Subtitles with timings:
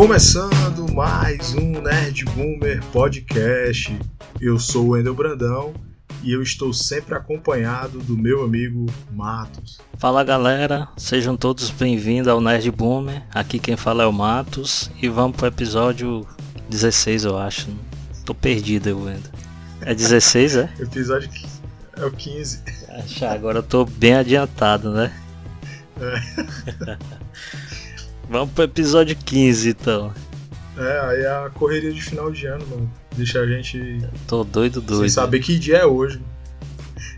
[0.00, 3.94] Começando mais um Nerd Boomer Podcast.
[4.40, 5.74] Eu sou o Wendel Brandão
[6.22, 9.78] e eu estou sempre acompanhado do meu amigo Matos.
[9.98, 13.22] Fala galera, sejam todos bem-vindos ao Nerd Boomer.
[13.30, 16.26] Aqui quem fala é o Matos e vamos pro episódio
[16.70, 17.68] 16, eu acho.
[18.24, 19.30] Tô perdido, eu Wendel.
[19.82, 20.72] É 16, é?
[20.80, 21.28] episódio
[21.98, 22.62] é o 15.
[22.88, 25.12] Acha, agora eu tô bem adiantado, né?
[26.00, 26.96] É.
[28.30, 30.14] Vamos pro episódio 15 então.
[30.78, 32.92] É, aí é a correria de final de ano, mano.
[33.16, 33.76] Deixa a gente.
[33.76, 35.00] Eu tô doido, doido.
[35.00, 36.22] Sem saber que dia é hoje.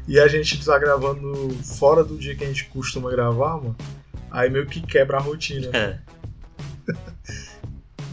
[0.09, 3.77] E a gente tá gravando fora do dia que a gente costuma gravar, mano.
[4.31, 5.69] Aí meio que quebra a rotina.
[5.77, 5.99] É.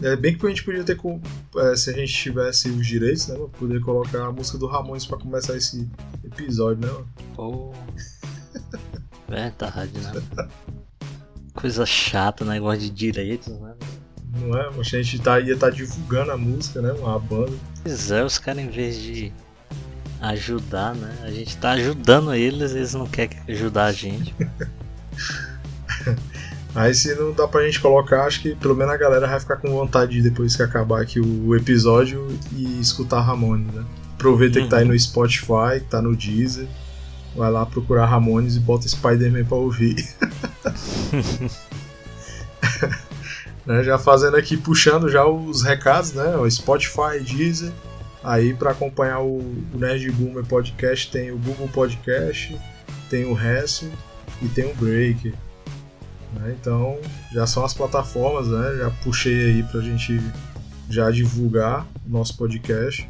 [0.02, 0.98] É bem que a gente podia ter,
[1.58, 5.18] é, se a gente tivesse os direitos, né, poder colocar a música do Ramones pra
[5.18, 5.90] começar esse
[6.24, 7.06] episódio, né?
[7.36, 7.74] Pô.
[9.28, 10.48] Verdade, né?
[11.60, 13.74] Coisa chata, negócio de direitos, né?
[14.40, 14.70] Não é?
[14.70, 16.92] A gente tá, ia estar tá divulgando a música, né?
[16.94, 17.52] Uma banda.
[17.84, 19.34] Pois é, os caras em vez de
[20.22, 21.14] ajudar, né?
[21.24, 24.36] A gente tá ajudando eles, eles não querem ajudar a gente.
[26.76, 29.58] Aí se não dá pra gente colocar, acho que pelo menos a galera vai ficar
[29.58, 33.84] com vontade de, depois que acabar aqui o episódio e escutar Ramones, né?
[34.14, 34.66] Aproveita uhum.
[34.66, 36.68] que tá aí no Spotify, que tá no Deezer.
[37.40, 39.96] Vai lá procurar Ramones e bota Spider-Man pra ouvir.
[43.66, 46.36] né, já fazendo aqui, puxando já os recados, né?
[46.36, 47.72] O Spotify, Deezer.
[48.22, 52.60] Aí para acompanhar o, o Nerd Boomer Podcast tem o Google Podcast,
[53.10, 53.90] tem o Resto
[54.42, 55.34] e tem o Breaker.
[56.34, 56.58] Né?
[56.60, 57.00] Então
[57.32, 58.80] já são as plataformas, né?
[58.80, 60.20] Já puxei aí pra gente
[60.90, 63.10] já divulgar o nosso podcast.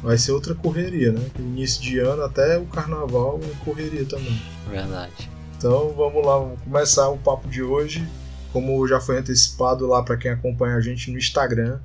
[0.02, 1.26] vai ser outra correria, né?
[1.38, 4.42] Início de ano até o carnaval é correria também.
[4.70, 5.30] Verdade.
[5.58, 8.06] Então vamos lá, vamos começar o papo de hoje.
[8.52, 11.80] Como já foi antecipado lá para quem acompanha a gente no Instagram,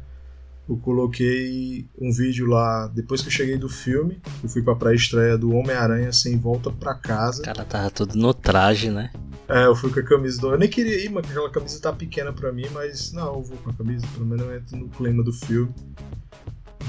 [0.69, 4.21] eu coloquei um vídeo lá depois que eu cheguei do filme.
[4.43, 7.43] Eu fui pra pré-estreia do Homem-Aranha sem volta para casa.
[7.43, 9.11] O cara tava tudo no traje, né?
[9.47, 10.53] É, eu fui com a camisa do.
[10.53, 13.59] Eu nem queria ir, mas aquela camisa tá pequena pra mim, mas não, eu vou
[13.59, 15.75] com a camisa, pelo menos eu entro no clima do filme.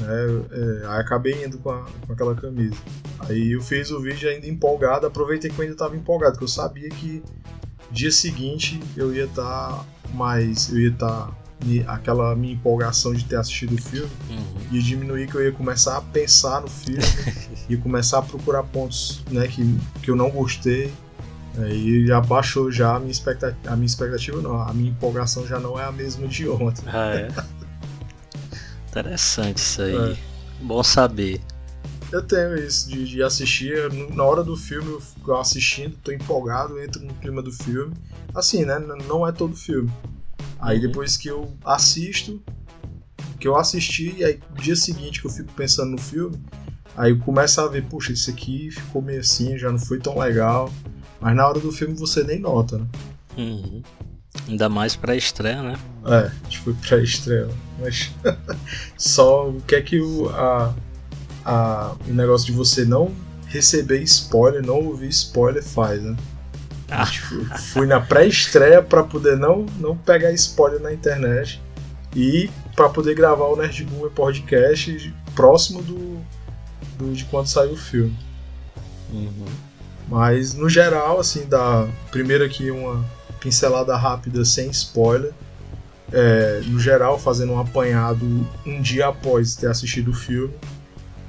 [0.04, 2.76] É, é, aí acabei indo com, a, com, aquela camisa.
[3.20, 6.50] Aí eu fiz o vídeo ainda empolgado, aproveitei que eu ainda tava empolgado, porque eu
[6.50, 7.22] sabia que
[7.96, 10.70] dia seguinte eu ia estar tá mais.
[10.70, 11.28] Eu ia estar.
[11.28, 11.32] Tá,
[11.88, 14.58] aquela minha empolgação de ter assistido o filme uhum.
[14.72, 17.02] ia diminuir que eu ia começar a pensar no filme
[17.68, 19.64] e começar a procurar pontos né, que,
[20.04, 20.94] que eu não gostei
[21.58, 23.58] Aí já baixou já a minha expectativa.
[23.72, 26.84] A minha expectativa não, a minha empolgação já não é a mesma de ontem.
[26.88, 27.30] Ah, é?
[28.90, 29.96] Interessante isso aí.
[29.96, 30.18] É.
[30.62, 31.42] Bom saber.
[32.16, 33.92] Eu tenho isso de, de, assistir.
[34.14, 37.94] Na hora do filme, eu assistindo, tô empolgado, entro no clima do filme.
[38.34, 38.80] Assim, né?
[39.06, 39.92] Não é todo filme.
[40.58, 40.88] Aí uhum.
[40.88, 42.42] depois que eu assisto,
[43.38, 46.42] que eu assisti, aí no dia seguinte que eu fico pensando no filme,
[46.96, 50.18] aí eu começo a ver, puxa, isso aqui ficou meio assim, já não foi tão
[50.18, 50.72] legal.
[51.20, 52.88] Mas na hora do filme você nem nota, né?
[53.38, 53.84] Uhum.
[54.48, 55.78] Ainda mais pra estreia, né?
[56.06, 57.50] É, a gente foi pra estreia.
[57.78, 58.10] Mas
[58.98, 60.74] só o que é que o, a,
[61.46, 63.12] a, o negócio de você não
[63.48, 66.18] receber spoiler, não ouvir spoiler faz, né?
[66.90, 67.06] Ah.
[67.74, 71.62] Fui na pré-estreia para poder não, não pegar spoiler na internet
[72.16, 76.20] e para poder gravar o Nerd Boomer podcast próximo do,
[76.98, 78.16] do de quando saiu o filme.
[79.12, 79.46] Uhum.
[80.08, 83.04] Mas no geral, assim, da primeiro aqui uma
[83.40, 85.34] pincelada rápida sem spoiler.
[86.12, 90.54] É, no geral, fazendo um apanhado um dia após ter assistido o filme.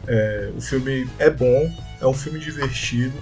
[0.06, 1.70] É, o filme é bom,
[2.00, 3.14] é um filme divertido,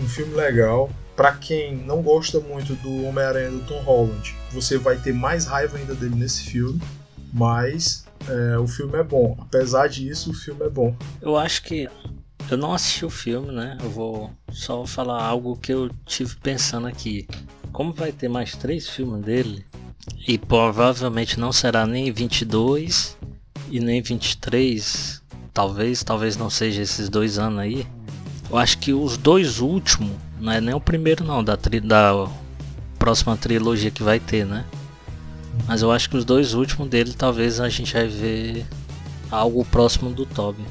[0.00, 0.90] um filme legal.
[1.16, 5.76] Para quem não gosta muito do Homem-Aranha do Tom Holland, você vai ter mais raiva
[5.76, 6.80] ainda dele nesse filme,
[7.32, 9.36] mas é, o filme é bom.
[9.40, 10.94] Apesar disso, o filme é bom.
[11.20, 11.88] Eu acho que
[12.50, 13.76] Eu não assisti o filme, né?
[13.82, 17.26] Eu vou só falar algo que eu tive pensando aqui.
[17.72, 19.66] Como vai ter mais três filmes dele,
[20.26, 23.16] e provavelmente não será nem 22
[23.70, 25.22] e nem 23,
[25.52, 27.86] talvez, talvez não seja esses dois anos aí.
[28.50, 32.28] Eu acho que os dois últimos, não é nem o primeiro não, da, tri, da
[32.98, 34.64] próxima trilogia que vai ter, né?
[35.66, 38.66] Mas eu acho que os dois últimos dele talvez a gente vai ver
[39.30, 40.64] algo próximo do Toby.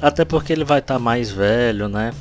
[0.00, 2.12] Até porque ele vai estar tá mais velho, né?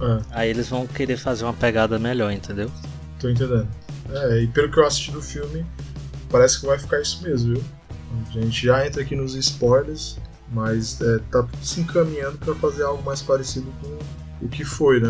[0.00, 0.18] É.
[0.30, 2.70] Aí eles vão querer fazer uma pegada melhor, entendeu?
[3.18, 3.68] Tô entendendo.
[4.10, 5.66] É, e pelo que eu assisti do filme,
[6.30, 7.64] parece que vai ficar isso mesmo, viu?
[8.28, 10.18] A gente já entra aqui nos spoilers,
[10.50, 15.00] mas é, tá tudo se encaminhando para fazer algo mais parecido com o que foi,
[15.00, 15.08] né?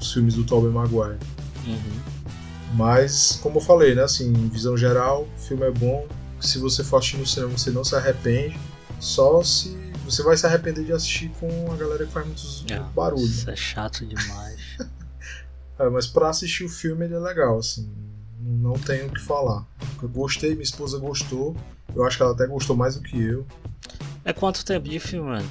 [0.00, 1.18] Os filmes do Tobey Maguire.
[1.66, 2.00] Uhum.
[2.74, 4.02] Mas, como eu falei, né?
[4.02, 6.06] Assim, visão geral, o filme é bom.
[6.40, 8.58] Se você for assistir no cinema, você não se arrepende.
[8.98, 12.78] Só se você vai se arrepender de assistir com a galera que faz muitos é,
[12.94, 13.30] barulhos.
[13.30, 14.78] Isso é chato demais.
[15.78, 17.90] é, mas para assistir o filme ele é legal, assim.
[18.40, 19.64] Não tenho o que falar.
[20.02, 21.56] Eu gostei, minha esposa gostou.
[21.94, 23.46] Eu acho que ela até gostou mais do que eu.
[24.24, 25.44] É quanto tempo de filme,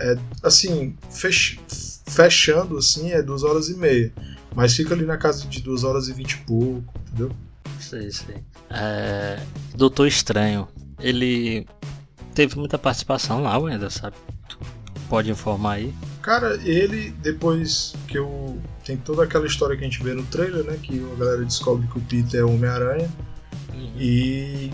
[0.00, 1.60] É, assim, fech...
[2.06, 4.12] fechando, assim, é duas horas e meia.
[4.54, 7.30] Mas fica ali na casa de duas horas e vinte e pouco, entendeu?
[7.78, 8.36] Sei, sei.
[8.68, 9.38] É...
[9.74, 10.66] Doutor Estranho,
[10.98, 11.66] ele
[12.34, 14.16] teve muita participação lá, Wendel, sabe?
[15.08, 15.94] Pode informar aí.
[16.22, 18.60] Cara, ele, depois que eu.
[18.84, 20.78] Tem toda aquela história que a gente vê no trailer, né?
[20.82, 23.08] Que a galera descobre que o Peter é o Homem-Aranha.
[23.72, 23.92] Uhum.
[23.98, 24.70] E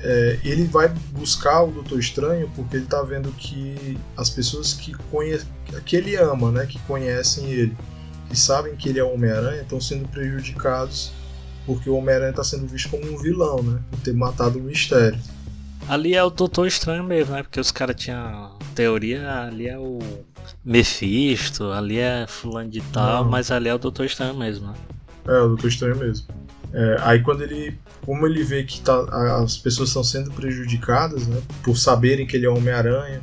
[0.00, 4.94] é, ele vai buscar o Doutor Estranho porque ele tá vendo que as pessoas que,
[5.10, 5.38] conhe...
[5.84, 6.66] que ele ama, né?
[6.66, 7.76] Que conhecem ele,
[8.28, 11.12] que sabem que ele é o Homem-Aranha, estão sendo prejudicados
[11.68, 13.78] porque o Homem-Aranha está sendo visto como um vilão, né?
[13.90, 15.18] Por ter matado o mistério.
[15.86, 17.42] Ali é o Doutor Estranho mesmo, né?
[17.42, 19.98] Porque os caras tinham teoria, ali é o
[20.64, 23.30] Mephisto, ali é fulano de tal, Não.
[23.30, 24.74] mas ali é o Doutor Estranho mesmo, né?
[25.26, 26.26] É, o Doutor Estranho mesmo.
[26.72, 27.78] É, aí quando ele.
[28.08, 29.04] Como ele vê que tá,
[29.36, 31.42] as pessoas estão sendo prejudicadas, né?
[31.62, 33.20] Por saberem que ele é Homem-Aranha.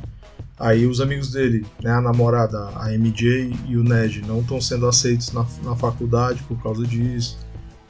[0.56, 4.86] Aí os amigos dele, né, a namorada, a MJ e o Ned, não estão sendo
[4.86, 7.36] aceitos na, na faculdade por causa disso,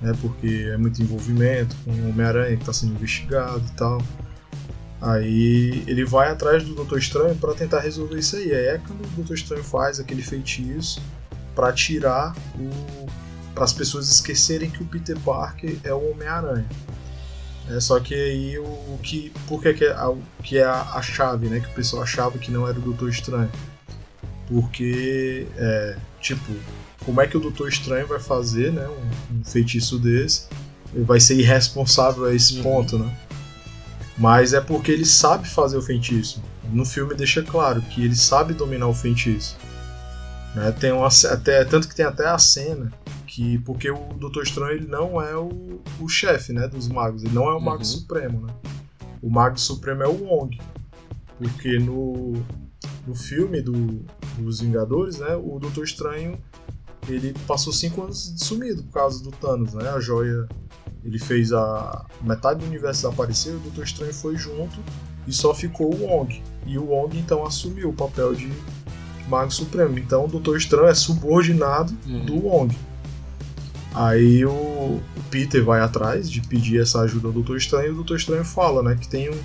[0.00, 4.02] né, porque é muito envolvimento com o Homem-Aranha que está sendo investigado e tal.
[4.98, 8.50] Aí ele vai atrás do Doutor Estranho para tentar resolver isso aí.
[8.52, 11.02] É quando o Doutor Estranho faz aquele feitiço
[11.54, 13.06] para tirar o
[13.56, 16.68] para as pessoas esquecerem que o Peter Parker é o Homem-Aranha.
[17.70, 21.00] É, só que aí o, que por que, que é, a, que é a, a,
[21.00, 21.58] chave, né?
[21.58, 23.50] Que o pessoal achava que não era o Doutor Estranho.
[24.46, 26.52] Porque é, tipo,
[27.02, 30.46] como é que o Doutor Estranho vai fazer, né, um, um feitiço desse?
[30.94, 32.62] Ele vai ser irresponsável a esse uhum.
[32.62, 33.16] ponto, né?
[34.18, 36.42] Mas é porque ele sabe fazer o feitiço.
[36.70, 39.56] No filme deixa claro que ele sabe dominar o feitiço.
[40.54, 40.72] Né?
[40.78, 42.92] Tem uma, até, tanto que tem até a cena
[43.36, 43.58] que.
[43.58, 47.48] Porque o Doutor Estranho ele não é o, o chefe né, dos magos, ele não
[47.48, 47.84] é o Mago uhum.
[47.84, 48.46] Supremo.
[48.46, 48.54] Né?
[49.20, 50.58] O Mago Supremo é o Wong.
[51.38, 52.32] Porque no,
[53.06, 54.02] no filme do,
[54.38, 56.38] dos Vingadores, né, o Doutor Estranho
[57.06, 59.88] ele passou cinco anos sumido por causa do Thanos, né?
[59.90, 60.48] A joia
[61.04, 64.76] ele fez a metade do universo desaparecer, o Doutor Estranho foi junto
[65.26, 66.42] e só ficou o Wong.
[66.66, 68.50] E o Wong então assumiu o papel de
[69.28, 69.98] Mago Supremo.
[69.98, 72.24] Então o Doutor Estranho é subordinado uhum.
[72.24, 72.76] do Wong.
[73.96, 77.94] Aí o, o, Peter vai atrás de pedir essa ajuda ao Doutor Estranho e o
[77.94, 79.40] Doutor Estranho fala, né, que tem um,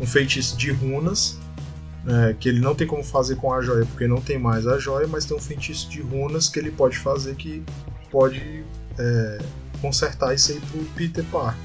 [0.00, 1.38] um feitiço de runas
[2.02, 4.78] né, que ele não tem como fazer com a joia porque não tem mais a
[4.78, 7.62] joia, mas tem um feitiço de runas que ele pode fazer que
[8.10, 8.64] pode
[8.98, 9.38] é,
[9.82, 11.60] consertar isso aí pro Peter Parker.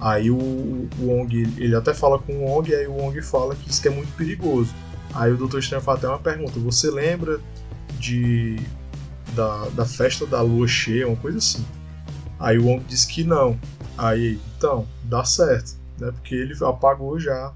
[0.00, 3.56] Aí o, o Wong, ele até fala com o Wong, e aí o Wong fala
[3.56, 4.72] que isso que é muito perigoso.
[5.12, 7.40] Aí o Doutor Estranho faz até uma pergunta: você lembra
[7.98, 8.56] de
[9.34, 11.64] da, da festa da lua cheia, uma coisa assim?
[12.38, 13.58] Aí o Wong diz que não.
[13.96, 16.10] Aí, então, dá certo, né?
[16.12, 17.52] Porque ele apagou já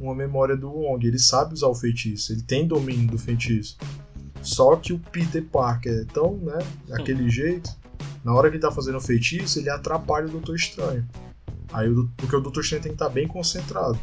[0.00, 3.76] uma memória do Wong, ele sabe usar o feitiço, ele tem domínio do feitiço.
[4.42, 7.70] Só que o Peter Parker é tão, né, daquele jeito
[8.24, 11.06] na hora que ele tá fazendo o feitiço, ele atrapalha o Doutor Estranho.
[11.70, 14.00] Aí porque o Doutor Estranho tem que estar tá bem concentrado.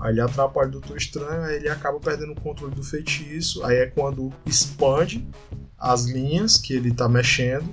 [0.00, 3.64] Aí ele atrapalha o Doutor Estranho, aí ele acaba perdendo o controle do feitiço.
[3.64, 5.24] Aí é quando expande
[5.84, 7.68] as linhas que ele tá mexendo.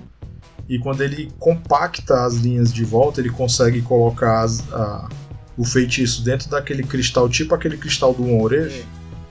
[0.68, 5.08] E quando ele compacta as linhas de volta, ele consegue colocar as, a,
[5.56, 8.84] o feitiço dentro daquele cristal, tipo aquele cristal do One é.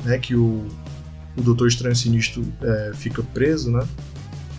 [0.03, 0.17] né?
[0.17, 0.67] Que o,
[1.37, 3.87] o Doutor Estranho Sinistro é, fica preso, né?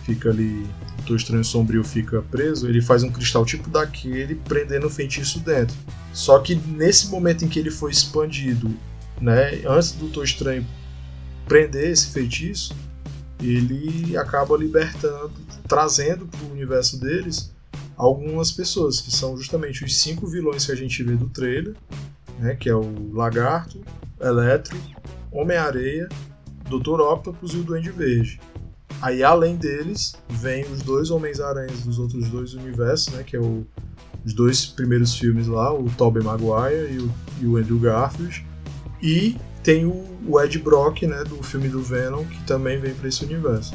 [0.05, 0.65] Fica ali
[0.97, 5.75] Doutor Estranho Sombrio fica preso, ele faz um cristal tipo daquele prendendo o feitiço dentro.
[6.13, 8.73] Só que nesse momento em que ele foi expandido,
[9.19, 10.65] né, antes do Doutor Estranho
[11.45, 12.73] prender esse feitiço,
[13.45, 15.33] ele acaba libertando,
[15.67, 17.51] trazendo para o universo deles
[17.95, 21.75] algumas pessoas, que são justamente os cinco vilões que a gente vê do trailer,
[22.39, 23.79] né, que é o Lagarto,
[24.19, 24.77] Eletro,
[25.31, 26.09] Homem-Areia,
[26.69, 27.01] Dr.
[27.01, 28.39] Octopus e o Duende Verde.
[29.01, 33.65] Aí, além deles, vem os dois Homens-Aranhas dos outros dois universos, né, que é o,
[34.25, 38.45] os dois primeiros filmes lá, o Tobey Maguire e o, e o Andrew Garfield.
[39.01, 43.23] E tem o, Ed Brock, né, do filme do Venom, que também vem para esse
[43.23, 43.73] universo.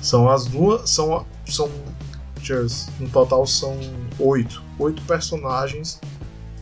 [0.00, 1.70] São as duas, são, são
[2.98, 3.78] no total são
[4.18, 6.00] oito, oito personagens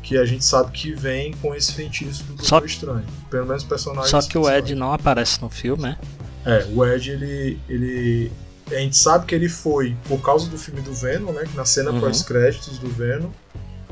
[0.02, 3.06] que a gente sabe que vem com esse feitiço do Doutor Estranho.
[3.30, 4.10] Pelo menos personagens.
[4.10, 5.98] Só que o Ed não aparece no filme, né?
[6.44, 8.32] É, o Ed ele, ele
[8.70, 11.44] a gente sabe que ele foi por causa do filme do Venom, né?
[11.54, 12.00] Na cena uhum.
[12.00, 13.30] pós-créditos do Venom.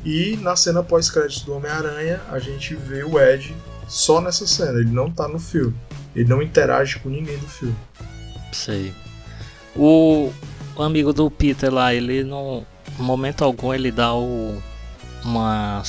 [0.05, 3.55] E na cena pós-créditos do Homem-Aranha, a gente vê o Ed
[3.89, 4.79] só nessa cena.
[4.79, 5.75] Ele não tá no filme.
[6.15, 7.77] Ele não interage com ninguém do filme.
[8.53, 8.93] Sei.
[9.75, 10.31] O,
[10.77, 12.67] o amigo do Peter lá, ele não.
[12.99, 14.61] No momento algum ele dá o.
[15.25, 15.83] Uma.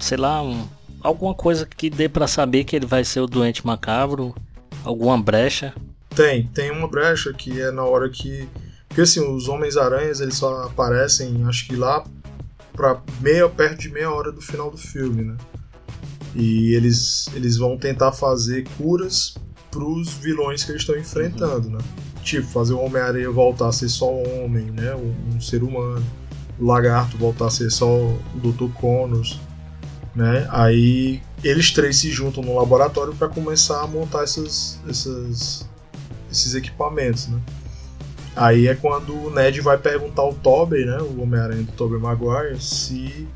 [0.00, 0.66] Sei lá, um,
[1.00, 4.34] alguma coisa que dê para saber que ele vai ser o doente macabro.
[4.84, 5.74] Alguma brecha.
[6.14, 8.48] Tem, tem uma brecha que é na hora que.
[8.88, 12.04] Porque assim, os Homens-Aranhas eles só aparecem, acho que lá
[12.74, 15.36] pra meia, perto de meia hora do final do filme, né?
[16.34, 19.34] E eles, eles vão tentar fazer curas
[19.70, 21.74] pros vilões que eles estão enfrentando, uhum.
[21.74, 21.84] né?
[22.22, 24.94] Tipo, fazer o Homem-Aranha voltar a ser só homem, né?
[24.94, 26.04] Um, um, ser humano.
[26.58, 28.72] O Lagarto voltar a ser só o Dr.
[28.74, 29.38] Connors,
[30.14, 30.46] né?
[30.50, 35.68] Aí eles três se juntam no laboratório para começar a montar essas, essas,
[36.30, 37.40] esses equipamentos, né?
[38.36, 42.60] Aí é quando o Ned vai perguntar ao Tobey, né, o Homem-Aranha do Tobey Maguire,
[42.60, 43.28] se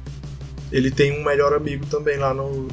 [0.73, 2.67] ele tem um melhor amigo também lá no,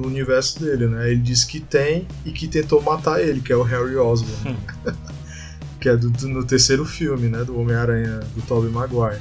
[0.00, 1.10] no universo dele, né?
[1.10, 4.56] Ele diz que tem e que tentou matar ele, que é o Harry Osborn.
[5.80, 9.20] que é do, do, no terceiro filme, né, do Homem-Aranha do Tobey Maguire.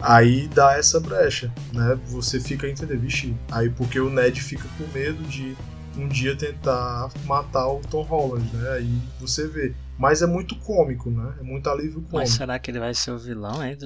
[0.00, 1.98] Aí dá essa brecha, né?
[2.08, 5.56] Você fica a entender, vixe, aí porque o Ned fica com medo de
[5.96, 8.70] um dia tentar matar o Tom Holland, né?
[8.72, 9.74] Aí você vê.
[9.98, 11.34] Mas é muito cômico, né?
[11.40, 12.16] É muito alívio cômico.
[12.18, 13.76] Mas será que ele vai ser o vilão, hein?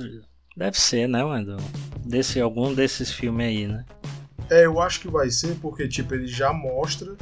[0.56, 1.58] Deve ser, né, Wendel?
[2.04, 3.84] Desse, algum desses filmes aí, né?
[4.48, 7.16] É, eu acho que vai ser porque, tipo, ele já mostra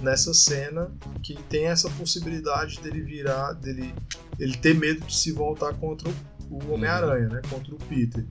[0.00, 0.90] nessa cena
[1.22, 3.94] que tem essa possibilidade dele virar, dele
[4.38, 6.10] ele ter medo de se voltar contra
[6.50, 7.42] o Homem-Aranha, né?
[7.48, 8.24] Contra o Peter.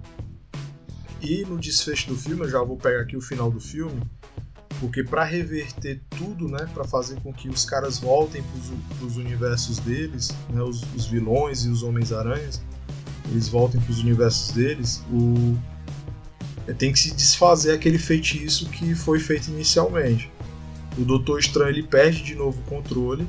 [1.21, 4.01] E no desfecho do filme, eu já vou pegar aqui o final do filme,
[4.79, 9.79] porque para reverter tudo, né, para fazer com que os caras voltem para os universos
[9.79, 12.61] deles, né, os, os vilões e os Homens-Aranhas,
[13.31, 15.57] eles voltem para os universos deles, o
[16.77, 20.31] tem que se desfazer aquele feitiço que foi feito inicialmente.
[20.97, 23.27] O Doutor Estranho ele perde de novo o controle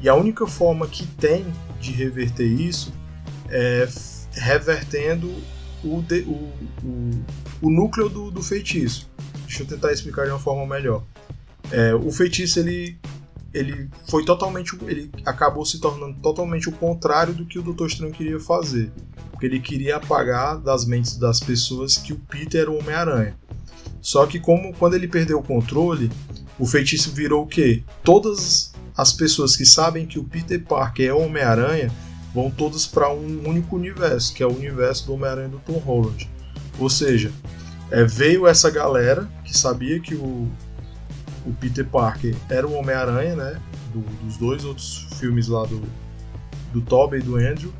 [0.00, 1.46] e a única forma que tem
[1.80, 2.92] de reverter isso
[3.48, 3.88] é
[4.32, 5.32] revertendo
[5.82, 6.52] o, de, o,
[6.84, 7.24] o,
[7.62, 9.10] o núcleo do, do, feitiço.
[9.46, 11.02] Deixa eu tentar explicar de uma forma melhor.
[11.70, 12.96] É, o feitiço ele,
[13.56, 18.12] ele foi totalmente ele acabou se tornando totalmente o contrário do que o Doutor Estranho
[18.12, 18.92] queria fazer,
[19.30, 23.36] porque ele queria apagar das mentes das pessoas que o Peter era o Homem-Aranha.
[24.00, 26.10] Só que como quando ele perdeu o controle,
[26.58, 27.82] o feitiço virou o quê?
[28.04, 31.90] Todas as pessoas que sabem que o Peter Parker é o Homem-Aranha
[32.34, 36.28] vão todas para um único universo, que é o universo do Homem-Aranha do Tom Holland.
[36.78, 37.32] Ou seja,
[37.90, 40.48] é, veio essa galera que sabia que o,
[41.46, 43.60] o Peter Parker era o Homem-Aranha, né?
[43.92, 45.82] Do, dos dois outros filmes lá do,
[46.72, 47.72] do Tobey e do Andrew.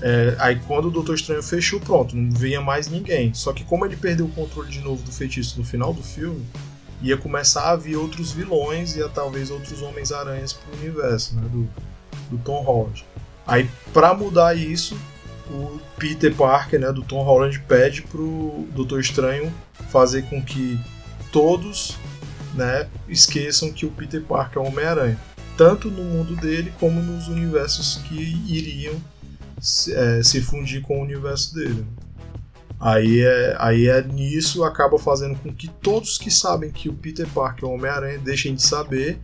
[0.00, 3.34] É, aí quando o Doutor Estranho fechou, pronto, não vinha mais ninguém.
[3.34, 6.46] Só que como ele perdeu o controle de novo do feitiço no final do filme,
[7.02, 11.42] ia começar a vir outros vilões e talvez outros Homens-Aranhas pro universo, né?
[11.50, 11.68] Do,
[12.30, 13.04] do Tom Holland.
[13.46, 14.96] Aí, para mudar isso,
[15.50, 19.52] o Peter Parker, né, do Tom Holland, pede pro Doutor Estranho
[19.90, 20.78] fazer com que
[21.32, 21.96] todos,
[22.54, 25.18] né, esqueçam que o Peter Parker é o Homem-Aranha,
[25.56, 28.14] tanto no mundo dele como nos universos que
[28.48, 28.94] iriam
[29.90, 31.86] é, se fundir com o universo dele.
[32.80, 37.28] Aí é, aí é nisso acaba fazendo com que todos que sabem que o Peter
[37.28, 39.18] Parker é o Homem-Aranha deixem de saber,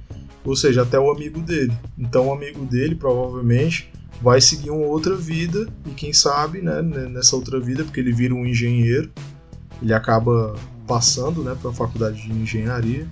[0.44, 1.72] ou seja, até o amigo dele.
[1.98, 3.90] Então o amigo dele provavelmente
[4.20, 8.34] vai seguir uma outra vida e quem sabe, né, nessa outra vida, porque ele vira
[8.34, 9.10] um engenheiro,
[9.82, 10.54] ele acaba
[10.86, 13.06] passando, né, para a faculdade de engenharia.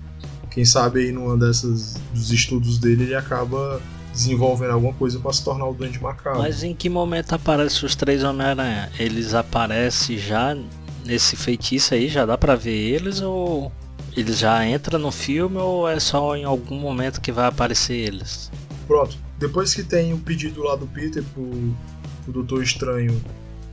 [0.49, 3.81] Quem sabe aí numa dessas dos estudos dele ele acaba
[4.13, 6.39] desenvolvendo alguma coisa para se tornar o Duende Macabro.
[6.39, 8.89] Mas em que momento aparecem os três Homem-Aranha?
[8.97, 10.57] Eles aparecem já
[11.05, 12.07] nesse feitiço aí?
[12.07, 13.71] Já dá para ver eles ou
[14.15, 18.49] eles já entram no filme ou é só em algum momento que vai aparecer eles?
[18.87, 19.17] Pronto.
[19.37, 21.75] Depois que tem o pedido lá do Peter pro,
[22.23, 23.21] pro Doutor Estranho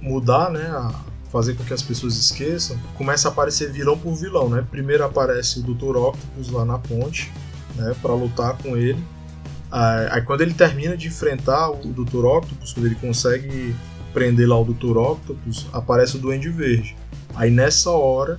[0.01, 0.67] mudar, né?
[0.67, 0.93] A,
[1.33, 4.65] fazer com que as pessoas esqueçam, começa a aparecer vilão por vilão, né?
[4.71, 5.97] Primeiro aparece o Dr.
[5.97, 7.33] Octopus lá na ponte,
[7.75, 7.97] né?
[8.03, 9.03] Para lutar com ele.
[9.71, 12.27] Aí quando ele termina de enfrentar o Dr.
[12.27, 13.75] Octopus, quando ele consegue
[14.13, 14.99] prender lá o Dr.
[14.99, 16.95] Octopus, aparece o Duende Verde.
[17.35, 18.39] Aí nessa hora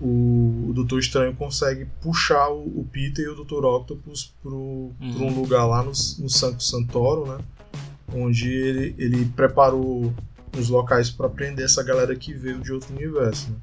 [0.00, 3.64] o, o Doutor Estranho consegue puxar o, o, Peter e o Dr.
[3.64, 5.26] Octopus pro, uhum.
[5.26, 7.38] um lugar lá no, no Santo Santoro, né?
[8.14, 10.12] Onde ele, ele preparou
[10.56, 13.50] os locais para prender essa galera que veio de outro universo.
[13.50, 13.56] Né?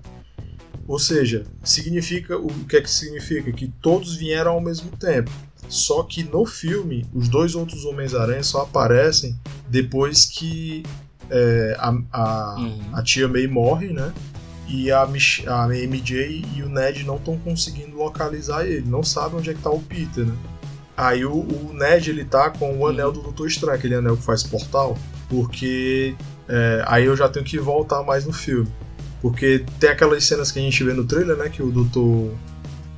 [0.88, 3.51] Ou seja, significa o que é que significa?
[3.51, 5.29] Que todos vieram ao mesmo tempo.
[5.67, 10.84] Só que no filme, os dois outros Homens-Aranha só aparecem depois que
[11.29, 12.79] é, a, a, uhum.
[12.93, 14.12] a, tia May morre, né?
[14.67, 19.51] E a, a MJ e o Ned não estão conseguindo localizar ele, não sabem onde
[19.51, 20.36] é que tá o Peter, né?
[20.98, 24.24] Aí o, o Ned ele tá com o anel do Doutor Estranho, aquele anel que
[24.24, 24.98] faz portal,
[25.29, 26.15] porque
[26.49, 28.67] é, aí eu já tenho que voltar mais no filme.
[29.21, 31.49] Porque tem aquelas cenas que a gente vê no trailer, né?
[31.49, 32.33] Que o Doutor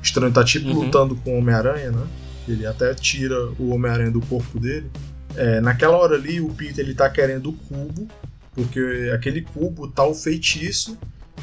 [0.02, 0.84] Estranho tá tipo uhum.
[0.84, 2.06] lutando com o Homem-Aranha, né?
[2.48, 4.90] Ele até tira o Homem-Aranha do corpo dele.
[5.36, 8.08] É, naquela hora ali, o Peter ele tá querendo o cubo,
[8.54, 10.96] porque aquele cubo tá o feitiço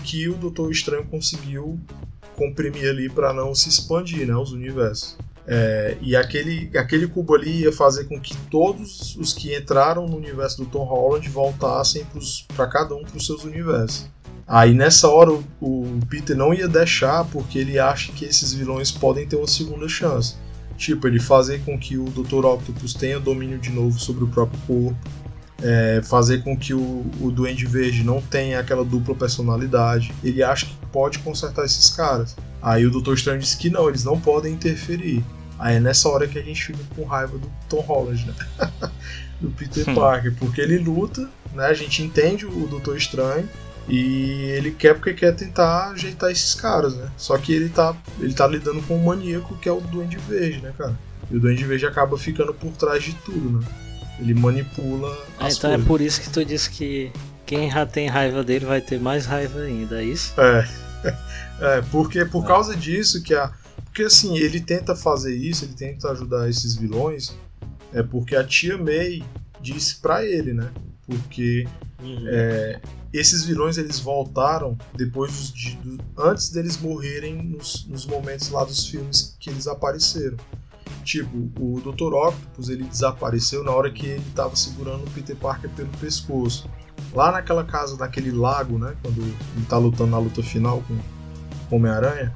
[0.03, 1.79] que o Doutor Estranho conseguiu
[2.35, 4.35] comprimir ali para não se expandir, né?
[4.35, 5.17] Os universos.
[5.51, 10.15] É, e aquele, aquele cubo ali ia fazer com que todos os que entraram no
[10.15, 12.05] universo do Tom Holland voltassem
[12.55, 14.07] para cada um para os seus universos.
[14.47, 18.91] Aí nessa hora o, o, Peter não ia deixar porque ele acha que esses vilões
[18.91, 20.35] podem ter uma segunda chance.
[20.77, 22.45] Tipo, ele fazer com que o Dr.
[22.45, 24.97] Octopus tenha domínio de novo sobre o próprio corpo,
[25.63, 30.13] é, fazer com que o, o Duende Verde não tenha aquela dupla personalidade.
[30.23, 32.37] Ele acha que pode consertar esses caras.
[32.61, 35.23] Aí o Doutor Estranho disse que não, eles não podem interferir.
[35.59, 38.69] Aí é nessa hora que a gente fica com raiva do Tom Holland, né?
[39.41, 39.95] do Peter hum.
[39.95, 41.65] Parker, porque ele luta, né?
[41.65, 43.47] A gente entende o Doutor Estranho
[43.87, 47.09] e ele quer porque quer tentar ajeitar esses caras, né?
[47.17, 50.61] Só que ele tá, ele tá lidando com um maníaco que é o Duende Verde,
[50.61, 50.97] né, cara?
[51.29, 53.67] E o Duende Verde acaba ficando por trás de tudo, né?
[54.19, 55.85] Ele manipula é, as Então é coisas.
[55.85, 57.11] é por isso que tu disse que
[57.45, 60.33] quem já tem raiva dele vai ter mais raiva ainda, é isso?
[60.39, 60.67] É.
[61.61, 62.47] É, porque por é.
[62.47, 63.51] causa disso que a,
[63.99, 67.35] porque assim, ele tenta fazer isso, ele tenta ajudar esses vilões,
[67.91, 69.21] é porque a tia May
[69.59, 70.71] disse para ele, né?
[71.05, 71.67] Porque
[72.01, 72.23] uhum.
[72.29, 72.79] é,
[73.11, 78.87] esses vilões eles voltaram depois de, do, antes deles morrerem nos, nos, momentos lá dos
[78.87, 80.37] filmes que eles apareceram.
[81.03, 82.13] Tipo, o Dr.
[82.13, 86.69] Octopus ele desapareceu na hora que ele estava segurando o Peter Parker pelo pescoço.
[87.13, 88.95] Lá naquela casa, naquele lago, né?
[89.01, 92.33] Quando ele tá lutando na luta final com Homem-Aranha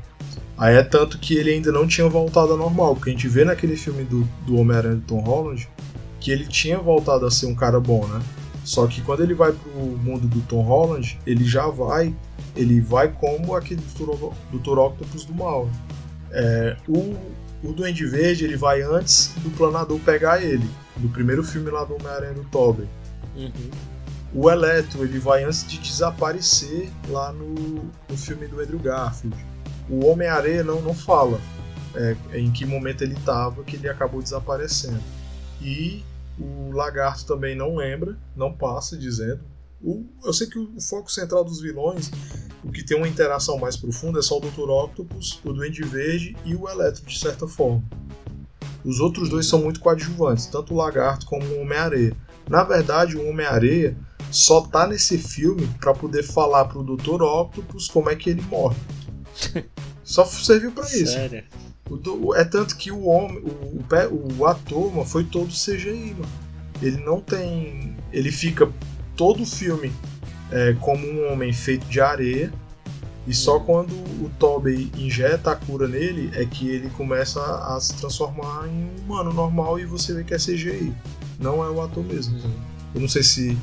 [0.63, 3.43] Aí é tanto que ele ainda não tinha voltado ao normal, porque a gente vê
[3.43, 5.67] naquele filme do, do Homem-Aranha do Tom Holland
[6.21, 8.23] que ele tinha voltado a ser um cara bom, né?
[8.63, 12.15] Só que quando ele vai pro mundo do Tom Holland, ele já vai,
[12.55, 13.81] ele vai como aquele
[14.53, 14.79] Dr.
[14.79, 15.69] Octopus do mal.
[16.31, 17.13] É, o,
[17.61, 21.95] o Duende Verde ele vai antes do Planador pegar ele, no primeiro filme lá do
[21.95, 22.87] Homem-Aranha do Tobey.
[23.35, 23.51] Uhum.
[24.33, 29.35] O Eletro ele vai antes de desaparecer lá no, no filme do Andrew Garfield
[29.89, 31.39] o Homem-Aranha não, não fala
[31.95, 35.01] é, em que momento ele estava que ele acabou desaparecendo.
[35.61, 36.03] E
[36.39, 39.41] o Lagarto também não lembra, não passa dizendo.
[39.81, 42.09] O, eu sei que o, foco central dos vilões,
[42.63, 44.69] o que tem uma interação mais profunda, é só o Dr.
[44.69, 47.83] Octopus, o Duende Verde e o Eletro, de certa forma.
[48.83, 52.15] Os outros dois são muito coadjuvantes, tanto o Lagarto como o Homem-Areia.
[52.49, 53.95] Na verdade, o Homem-Areia
[54.31, 57.21] só tá nesse filme para poder falar pro Dr.
[57.21, 58.77] Octopus como é que ele morre.
[60.03, 61.13] Só serviu para isso.
[61.13, 61.43] Sério?
[61.89, 66.29] O, é tanto que o homem, o, o, o ator, mano, foi todo CGI, mano.
[66.81, 67.95] Ele não tem.
[68.11, 68.69] Ele fica
[69.15, 69.91] todo o filme
[70.51, 72.51] é, como um homem feito de areia.
[73.25, 73.63] E só uhum.
[73.63, 78.67] quando o Tobey injeta a cura nele é que ele começa a, a, se transformar
[78.67, 80.93] em um humano normal e você vê que é CGI.
[81.39, 82.35] Não é o ator mesmo.
[82.37, 82.53] Uhum.
[82.95, 83.57] Eu não sei se,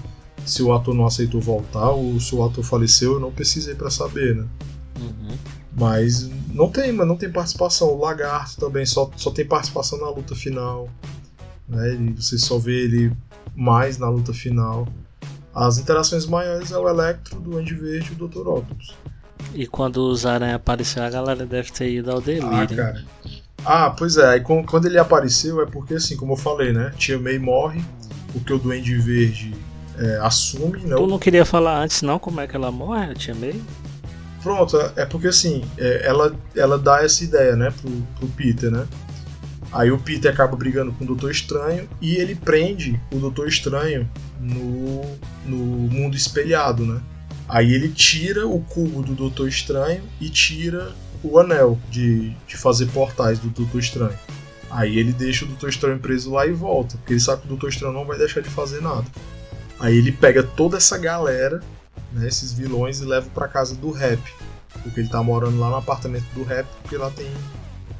[0.46, 3.90] se o ator não aceitou voltar ou se o ator faleceu, eu não precisei para
[3.90, 4.46] saber, né?
[4.98, 5.37] Uhum.
[5.81, 7.88] Mas não tem, mas não tem participação.
[7.88, 10.90] O Lagarto também só, só tem participação na luta final.
[11.66, 11.95] Né?
[11.95, 13.16] E você só vê ele
[13.57, 14.87] mais na luta final.
[15.55, 18.47] As interações maiores é o Electro, do Andy Verde e o Dr.
[18.47, 18.95] Octopus.
[19.55, 22.51] E quando os aranha apareceu, a galera deve ter ido ao delírio.
[22.53, 23.05] Ah, cara.
[23.64, 24.37] Ah, pois é.
[24.37, 26.93] E quando ele apareceu é porque, assim, como eu falei, né?
[26.99, 27.83] Tia May morre,
[28.35, 29.55] porque o Duende Verde
[29.99, 30.95] é, assume, né?
[30.95, 33.61] Tu não queria falar antes, não, como é que ela morre, a Tia May?
[34.42, 38.87] Pronto, é porque assim, é, ela, ela dá essa ideia, né, pro, pro Peter, né?
[39.72, 44.09] Aí o Peter acaba brigando com o Doutor Estranho e ele prende o Doutor Estranho
[44.40, 45.03] no,
[45.44, 47.00] no mundo espelhado, né?
[47.48, 52.87] Aí ele tira o cubo do Doutor Estranho e tira o anel de, de fazer
[52.87, 54.18] portais do Doutor Estranho.
[54.70, 57.50] Aí ele deixa o Doutor Estranho preso lá e volta, porque ele sabe que o
[57.50, 59.07] Doutor Estranho não vai deixar de fazer nada.
[59.79, 61.61] Aí ele pega toda essa galera,
[62.12, 64.20] né, esses vilões, e leva para casa do Rap,
[64.83, 67.31] porque ele tá morando lá no apartamento do Rap, porque lá tem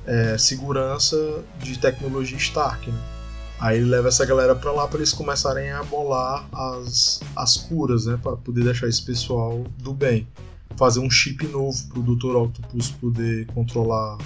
[0.07, 2.91] é, segurança de tecnologia Stark.
[2.91, 2.99] Né?
[3.61, 8.07] Aí ele leva essa galera para lá para eles começarem a bolar as, as curas,
[8.07, 10.27] né, para poder deixar esse pessoal do bem.
[10.77, 12.37] Fazer um chip novo pro Dr.
[12.37, 14.17] Octopus poder controlar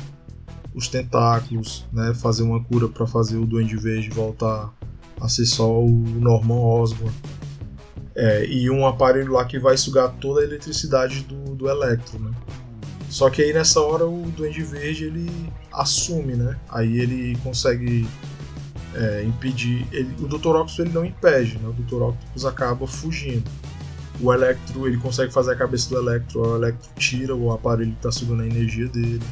[0.73, 4.73] os tentáculos, né, fazer uma cura para fazer o Duende Verde voltar
[5.21, 7.13] a ser só o Norman Osborn.
[8.17, 12.31] É, e um aparelho lá que vai sugar toda a eletricidade do, do Electro, né?
[13.09, 15.31] Só que aí nessa hora o Duende Verde ele
[15.73, 16.57] assume, né?
[16.69, 18.09] Aí ele consegue
[18.95, 19.87] é, impedir.
[19.93, 20.49] Ele, o Dr.
[20.49, 21.69] Octopus ele não impede, né?
[21.69, 22.03] O Dr.
[22.03, 23.51] Octopus acaba fugindo.
[24.21, 27.97] O Electro ele consegue fazer a cabeça do Electro, o Electro tira o aparelho que
[27.97, 29.23] está sugando a energia dele.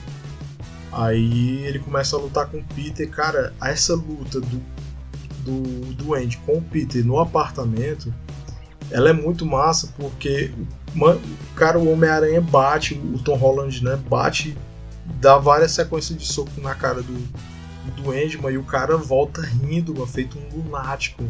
[0.91, 3.09] Aí ele começa a lutar com o Peter.
[3.09, 8.13] Cara, essa luta do, do, Andy com o Peter no apartamento
[8.93, 10.53] ela é muito massa porque
[11.57, 14.57] cara, o Homem-Aranha bate, o Tom Holland, né, bate,
[15.21, 17.15] dá várias sequências de soco na cara do,
[17.97, 21.25] do Endman e o cara volta rindo, mano, feito um lunático.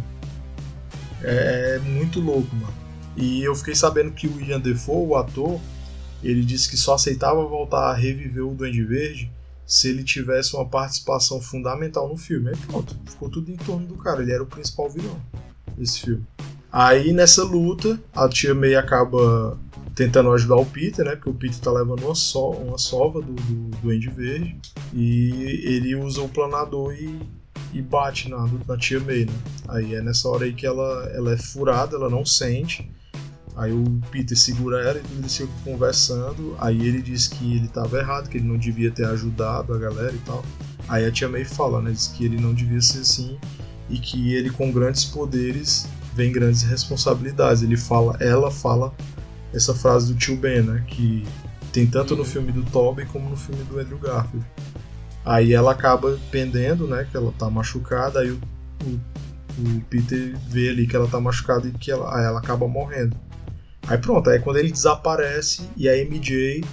[1.22, 2.74] É, é muito louco, mano.
[3.16, 5.60] E eu fiquei sabendo que o Ian Defoe, o ator,
[6.22, 9.30] ele disse que só aceitava voltar a reviver o Duende Verde
[9.66, 12.48] se ele tivesse uma participação fundamental no filme.
[12.48, 15.20] Aí pronto, ficou tudo em torno do cara, ele era o principal vilão
[15.76, 16.26] desse filme.
[16.72, 19.58] Aí nessa luta, a tia May acaba
[19.94, 21.14] tentando ajudar o Peter, né?
[21.16, 24.56] Porque o Peter tá levando uma, so uma sova do, do Duende Verde.
[24.94, 27.20] E ele usa o planador e,
[27.74, 29.32] e bate na, na tia May, né?
[29.68, 32.90] Aí é nessa hora aí que ela, ela é furada, ela não sente.
[33.54, 36.56] Aí o Peter segura ela e eles ficam conversando.
[36.58, 40.14] Aí ele diz que ele estava errado, que ele não devia ter ajudado a galera
[40.14, 40.42] e tal.
[40.88, 41.90] Aí a tia May fala, né?
[41.90, 43.38] Diz que ele não devia ser assim
[43.90, 47.62] e que ele com grandes poderes vem grandes responsabilidades.
[47.62, 48.94] Ele fala, ela fala
[49.52, 50.84] essa frase do tio Ben, né?
[50.86, 51.26] Que
[51.72, 54.46] tem tanto no filme do Tobey como no filme do Andrew Garfield.
[55.24, 57.06] Aí ela acaba pendendo, né?
[57.10, 58.40] Que ela tá machucada, aí o,
[58.84, 59.00] o,
[59.58, 63.16] o Peter vê ali que ela tá machucada e que ela, ela acaba morrendo.
[63.86, 66.64] Aí pronto, aí quando ele desaparece e a MJ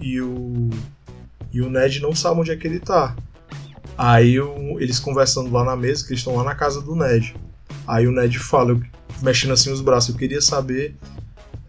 [0.00, 0.70] e o,
[1.52, 3.16] e o Ned não sabem onde é que ele tá.
[3.96, 7.34] Aí o, eles conversando lá na mesa, que eles estão lá na casa do Ned.
[7.86, 8.82] Aí o Ned fala, eu,
[9.22, 10.96] mexendo assim os braços, eu queria saber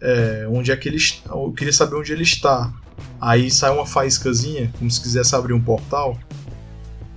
[0.00, 2.72] é, onde é que ele Eu queria saber onde ele está.
[3.20, 6.18] Aí sai uma faíscazinha, como se quisesse abrir um portal.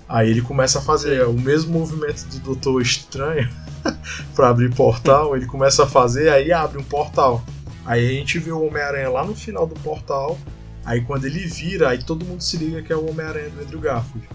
[0.08, 3.50] Aí ele começa a fazer o mesmo movimento do Doutor Estranho
[4.34, 5.36] para abrir portal.
[5.36, 7.44] Ele começa a fazer, aí abre um portal.
[7.86, 10.38] Aí a gente vê o Homem-Aranha lá no final do portal.
[10.86, 13.82] Aí quando ele vira, aí todo mundo se liga que é o Homem-Aranha do Andrew
[13.82, 14.28] Garfield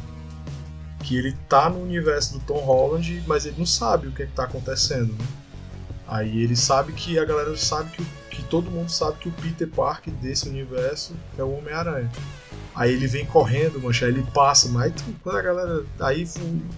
[1.02, 4.26] que ele tá no universo do Tom Holland, mas ele não sabe o que, é
[4.26, 5.26] que tá acontecendo, né?
[6.06, 9.68] Aí ele sabe que a galera sabe que, que todo mundo sabe que o Peter
[9.68, 12.10] Parker desse universo é o Homem-Aranha.
[12.74, 15.84] Aí ele vem correndo, mancha, ele passa, mas quando a galera.
[16.00, 16.26] Aí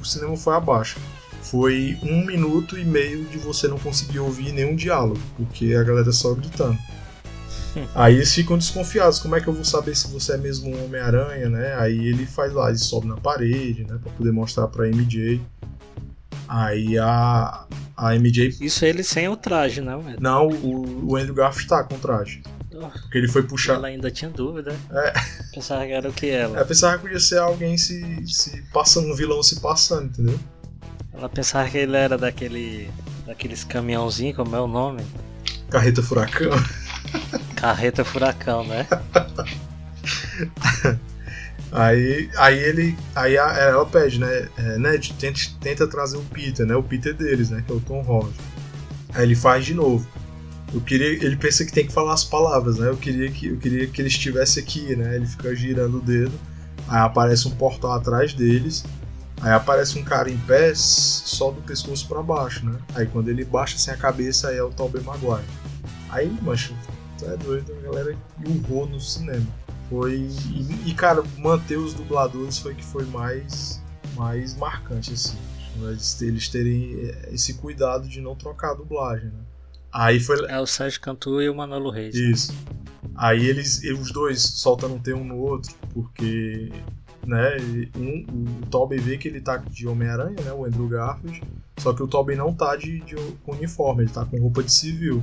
[0.01, 0.99] o cinema foi abaixo.
[1.43, 6.11] Foi um minuto e meio de você não conseguir ouvir nenhum diálogo, porque a galera
[6.11, 6.79] só gritando.
[7.95, 10.85] Aí eles ficam desconfiados, como é que eu vou saber se você é mesmo um
[10.85, 11.75] Homem-Aranha, né?
[11.79, 13.99] Aí ele faz lá, ele sobe na parede, né?
[14.03, 15.41] Pra poder mostrar pra MJ.
[16.49, 18.57] Aí a, a MJ.
[18.61, 20.19] Isso é ele sem o traje, não, velho?
[20.21, 22.43] Não, o, o Andrew Garfield tá com o traje.
[23.03, 23.75] Porque ele foi puxar.
[23.75, 24.77] Ela ainda tinha dúvida.
[24.91, 25.13] É.
[25.55, 26.61] Pensava que era o que ela.
[26.61, 30.39] É, pensava que podia ser alguém se, se passando, um vilão se passando, entendeu?
[31.13, 32.91] Ela pensava que ele era daquele.
[33.27, 35.03] daqueles caminhãozinhos, como é o nome?
[35.71, 36.51] Carreta Furacão.
[37.65, 38.87] Carreta Furacão, né?
[41.73, 42.95] aí, aí ele.
[43.15, 44.51] Aí a, ela pede, né?
[44.59, 46.77] É, Ned, tenta, tenta trazer o Peter, né?
[46.77, 47.65] O Peter deles, né?
[47.67, 48.35] Que é o Tom Holland.
[49.15, 50.07] Aí ele faz de novo.
[50.75, 52.91] Eu queria, ele pensa que tem que falar as palavras, né?
[52.91, 55.17] Eu queria que, eu queria que ele estivesse aqui, né?
[55.17, 56.39] Ele fica girando o dedo.
[56.87, 58.85] Aí aparece um portal atrás deles.
[59.41, 62.79] Aí aparece um cara em pé, só do pescoço para baixo, né?
[62.95, 65.49] Aí quando ele baixa assim a cabeça, aí é o Tobey Maguire.
[66.11, 66.75] Aí, mancho,
[67.19, 69.47] tu é doido, a galera urrou no cinema.
[69.89, 70.29] Foi.
[70.53, 73.83] E, e, cara, manter os dubladores foi que foi mais,
[74.15, 75.37] mais marcante, assim.
[75.83, 79.41] Eles, eles terem esse cuidado de não trocar a dublagem, né?
[79.93, 80.45] Aí foi.
[80.49, 82.15] É o Sérgio Cantu e o Manolo Reis.
[82.15, 82.55] Isso.
[83.17, 86.73] Aí eles, os dois soltando um T um no outro, porque
[87.27, 87.57] né?
[87.97, 88.25] Um,
[88.63, 90.53] o Tobey vê que ele tá de Homem-Aranha, né?
[90.53, 91.43] O Andrew Garfield.
[91.79, 94.73] Só que o Tobey não tá de, de com uniforme, ele tá com roupa de
[94.73, 95.23] civil.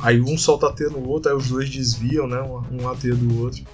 [0.00, 2.40] Aí um solta teia no outro, aí os dois desviam, né?
[2.40, 3.64] Um, a teia do outro.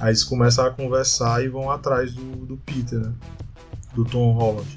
[0.00, 3.12] Aí eles começam a conversar e vão atrás do, do Peter, né?
[3.94, 4.68] Do Tom Holland.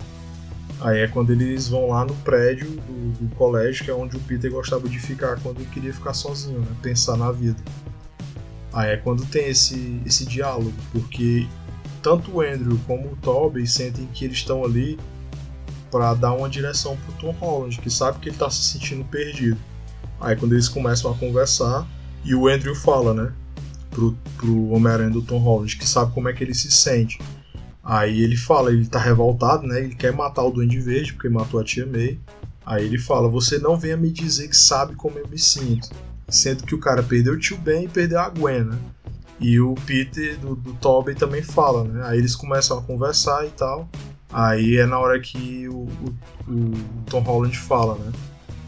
[0.82, 4.20] Aí é quando eles vão lá no prédio do, do, colégio, que é onde o
[4.22, 6.76] Peter gostava de ficar quando queria ficar sozinho, né?
[6.82, 7.62] Pensar na vida.
[8.74, 11.48] Aí é quando tem esse, esse diálogo, porque
[12.02, 15.00] tanto o Andrew como o Toby sentem que eles estão ali
[15.92, 19.60] para dar uma direção pro Tom Holland, que sabe que ele tá se sentindo perdido.
[20.22, 21.88] Aí quando eles começam a conversar,
[22.24, 23.34] e o Andrew fala, né,
[23.90, 27.20] pro, pro Homem-Aranha do Tom Holland, que sabe como é que ele se sente.
[27.84, 31.60] Aí ele fala, ele tá revoltado, né, ele quer matar o Duende Verde, porque matou
[31.60, 32.20] a tia May.
[32.64, 35.90] Aí ele fala, você não venha me dizer que sabe como eu me sinto.
[36.30, 38.78] Sendo que o cara perdeu o tio Ben e perdeu a Gwen, né?
[39.40, 42.04] E o Peter do, do Tobey também fala, né?
[42.06, 43.90] Aí eles começam a conversar e tal.
[44.32, 45.90] Aí é na hora que o,
[46.48, 46.72] o, o
[47.10, 48.12] Tom Holland fala, né?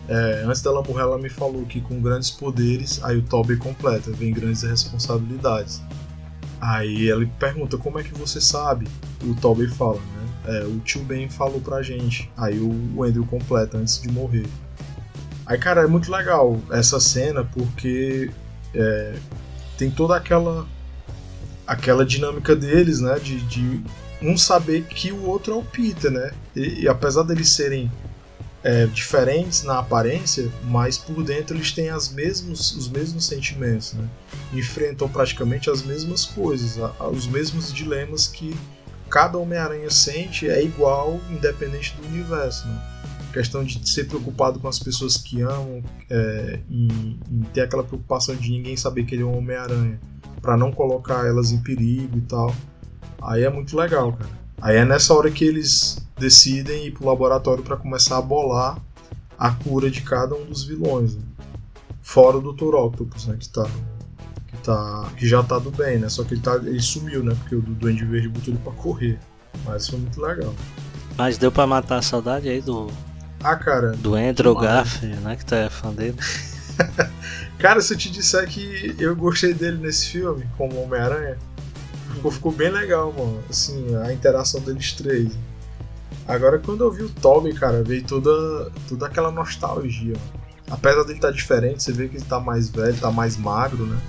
[0.07, 4.11] É, antes dela morrer, ela me falou que com grandes poderes, aí o Tobey completa,
[4.11, 5.81] vem grandes responsabilidades.
[6.59, 8.87] Aí ele pergunta, como é que você sabe?
[9.23, 10.23] O Tobey fala, né?
[10.45, 12.31] É, o tio Ben falou pra gente.
[12.37, 14.45] Aí o Andrew completa antes de morrer.
[15.45, 18.31] Aí, cara, é muito legal essa cena porque
[18.73, 19.15] é,
[19.77, 20.65] tem toda aquela
[21.65, 23.19] aquela dinâmica deles, né?
[23.19, 23.83] De, de
[24.21, 26.31] um saber que o outro é o Peter, né?
[26.55, 27.91] E, e apesar deles serem
[28.63, 34.07] é, diferentes na aparência, mas por dentro eles têm as mesmos, os mesmos sentimentos, né?
[34.53, 38.55] Enfrentam praticamente as mesmas coisas, a, os mesmos dilemas que
[39.09, 42.81] cada Homem-Aranha sente é igual, independente do universo, né?
[43.33, 46.59] questão de ser preocupado com as pessoas que amam, é,
[47.51, 49.99] ter aquela preocupação de ninguém saber que ele é um Homem-Aranha,
[50.39, 52.55] para não colocar elas em perigo e tal.
[53.21, 54.42] Aí é muito legal, cara.
[54.63, 58.77] Aí é nessa hora que eles decidem ir pro laboratório para começar a bolar
[59.37, 61.15] a cura de cada um dos vilões.
[61.15, 61.21] Né?
[62.01, 62.73] Fora o Dr.
[62.73, 63.69] Octopus, né, que tá
[64.47, 66.07] que tá que já tá do bem, né?
[66.07, 67.35] Só que ele tá ele sumiu, né?
[67.41, 69.19] Porque o Duende Verde botou ele para correr.
[69.65, 70.55] Mas foi muito legal.
[71.17, 72.89] Mas deu para matar a saudade aí do
[73.43, 73.91] ah, cara.
[73.91, 75.35] Do Andrew Garfield, né?
[75.35, 76.17] Que é fã dele.
[77.59, 81.37] cara, se eu te disser que eu gostei dele nesse filme, como Homem-Aranha,
[82.13, 83.43] ficou, ficou, bem legal, mano.
[83.49, 85.33] Assim, a interação deles três.
[86.27, 90.15] Agora, quando eu vi o Toby, cara, veio toda, toda aquela nostalgia.
[90.69, 93.85] Apesar dele estar tá diferente, você vê que ele tá mais velho, tá mais magro,
[93.85, 93.99] né?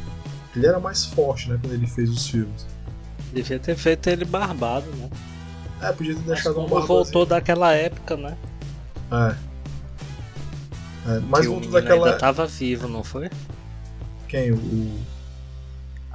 [0.55, 2.67] Ele era mais forte, né, quando ele fez os filmes.
[3.33, 5.11] Devia ter feito ele barbado, né?
[5.83, 8.37] É, podia ter deixado Mas um como voltou daquela época, né?
[9.11, 9.35] É.
[11.11, 12.07] é mas voltou daquela.
[12.07, 13.29] ainda tava vivo, não foi?
[14.29, 14.53] Quem?
[14.53, 15.14] O.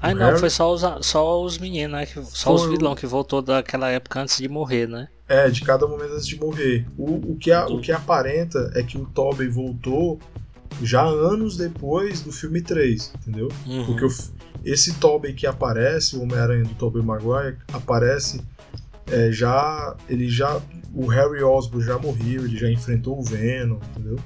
[0.02, 0.40] Ah, não, Harry?
[0.40, 2.06] foi só os, só os meninos, né?
[2.26, 5.08] Só foi os vilão que voltou daquela época antes de morrer, né?
[5.28, 6.86] É, de cada momento antes de morrer.
[6.98, 10.20] O, o, que, a, o que aparenta é que o Tobey voltou
[10.82, 13.50] já anos depois do filme 3, entendeu?
[13.68, 13.86] Uhum.
[13.86, 14.10] Porque o,
[14.64, 18.42] esse Tobey que aparece, o Homem-Aranha do Tobey Maguire, aparece
[19.12, 19.96] é, já.
[20.08, 20.62] Ele já
[20.94, 24.18] o Harry Osborn já morreu, ele já enfrentou o Venom, entendeu?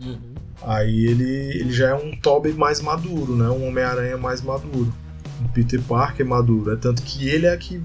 [0.00, 0.29] Uhum.
[0.62, 3.48] Aí ele, ele já é um Tobey mais maduro, né?
[3.48, 4.92] Um Homem-Aranha mais maduro.
[5.42, 6.72] Um Peter Parker maduro.
[6.72, 7.80] É tanto que ele é que,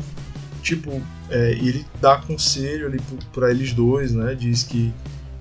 [0.62, 3.00] tipo, é, ele dá conselho ali
[3.34, 4.36] para eles dois, né?
[4.36, 4.94] Diz que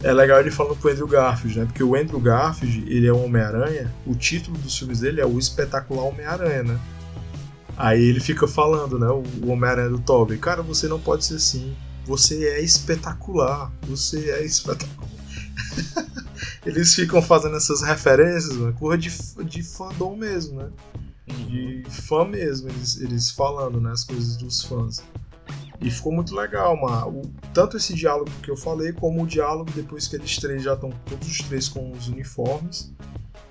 [0.03, 1.65] é legal ele falando pro Andrew Garfield, né?
[1.65, 5.39] Porque o Andrew Garfield, ele é um Homem-Aranha, o título dos filmes dele é o
[5.39, 6.79] Espetacular Homem-Aranha, né?
[7.77, 9.09] Aí ele fica falando, né?
[9.09, 11.75] O Homem-Aranha do Tobey, cara, você não pode ser assim.
[12.05, 13.73] Você é espetacular.
[13.89, 15.09] Você é espetacular.
[16.65, 19.11] Eles ficam fazendo essas referências, uma coisa de,
[19.45, 20.71] de fandom mesmo, né?
[21.29, 21.47] Uhum.
[21.47, 23.91] De fã mesmo, eles, eles falando, né?
[23.93, 25.03] As coisas dos fãs.
[25.81, 27.21] E ficou muito legal, mano.
[27.21, 27.23] O,
[27.53, 30.91] tanto esse diálogo que eu falei, como o diálogo depois que eles três já estão
[31.07, 32.93] todos os três com os uniformes.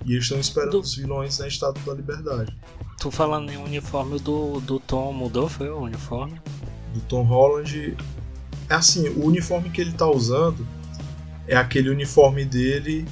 [0.04, 0.80] E eles estão esperando do...
[0.80, 2.56] os vilões na Estátua da Liberdade.
[2.98, 6.40] Tu falando em uniforme do, do Tom, mudou foi o uniforme?
[6.92, 7.96] Do Tom Holland,
[8.68, 10.66] é assim, o uniforme que ele tá usando
[11.46, 13.06] é aquele uniforme dele,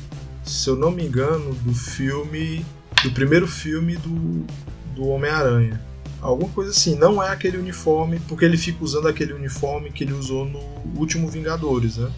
[0.45, 2.65] se eu não me engano, do filme.
[3.03, 4.47] Do primeiro filme do,
[4.95, 5.81] do Homem-Aranha.
[6.21, 10.13] Alguma coisa assim, não é aquele uniforme, porque ele fica usando aquele uniforme que ele
[10.13, 10.61] usou no
[10.97, 12.13] último Vingadores, né?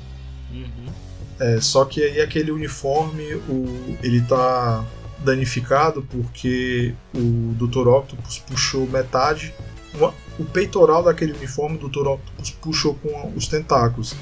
[0.52, 0.92] Uhum.
[1.40, 4.84] É, só que aí aquele uniforme, o, ele tá
[5.20, 7.88] danificado porque o Dr.
[7.88, 9.54] Octopus puxou metade,
[9.94, 12.06] uma, o peitoral daquele uniforme do Dr.
[12.06, 14.14] Octopus puxou com os tentáculos.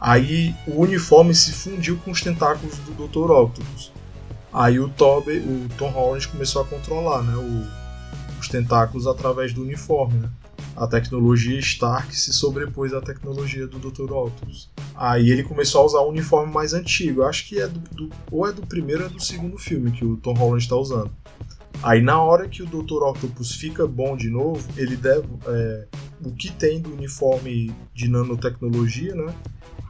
[0.00, 3.30] Aí o uniforme se fundiu com os tentáculos do Dr.
[3.30, 3.92] Octopus.
[4.52, 9.62] Aí o Toby, o Tom Holland começou a controlar, né, o, os tentáculos através do
[9.62, 10.30] uniforme, né?
[10.76, 14.12] a tecnologia Stark se sobrepôs à tecnologia do Dr.
[14.12, 14.70] Octopus.
[14.94, 17.22] Aí ele começou a usar o uniforme mais antigo.
[17.22, 20.04] Acho que é do, do, ou é do primeiro ou é do segundo filme que
[20.04, 21.10] o Tom Holland está usando.
[21.82, 23.02] Aí na hora que o Dr.
[23.02, 25.28] Octopus fica bom de novo, ele deve.
[25.46, 25.86] É,
[26.24, 29.34] o que tem do uniforme de nanotecnologia, né?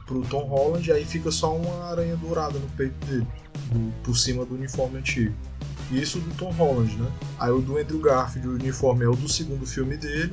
[0.05, 3.27] Pro Tom Holland, aí fica só uma aranha dourada no peito dele,
[3.71, 5.33] do, por cima do uniforme antigo.
[5.91, 7.11] Isso do Tom Holland, né?
[7.39, 10.31] Aí o do Andrew Garfield, o uniforme é o do segundo filme dele,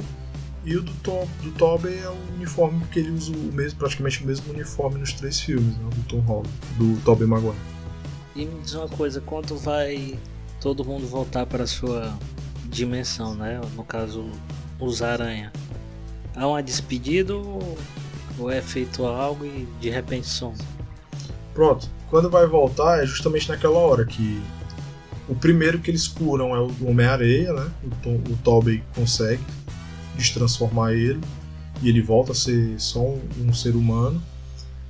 [0.64, 4.22] e o do, Tom, do Tobey é o uniforme porque ele usa o mesmo, praticamente
[4.22, 5.88] o mesmo uniforme nos três filmes, né?
[5.94, 7.56] Do Tom Holland, do Tobey Maguire.
[8.36, 10.18] E me diz uma coisa, quando vai
[10.60, 12.16] todo mundo voltar para sua
[12.66, 13.60] dimensão, né?
[13.74, 14.30] No caso,
[14.78, 15.52] os aranha.
[16.36, 17.76] Há uma despedida ou
[18.50, 20.56] é feito algo e de repente some?
[21.54, 21.88] Pronto.
[22.08, 24.42] Quando vai voltar é justamente naquela hora que
[25.28, 27.70] o primeiro que eles curam é o Homem-Areia, né?
[27.84, 29.42] O, Tom, o Tobey consegue
[30.16, 31.20] destransformar ele
[31.80, 34.22] e ele volta a ser só um, um ser humano.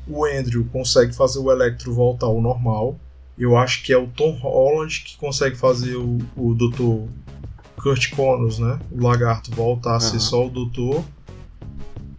[0.06, 2.98] O Andrew consegue fazer o Electro voltar ao normal.
[3.38, 7.08] Eu acho que é o Tom Holland que consegue fazer o, o Dr.
[7.80, 8.78] Kurt Connors, né?
[8.90, 11.04] O lagarto voltar a ser só o Doutor.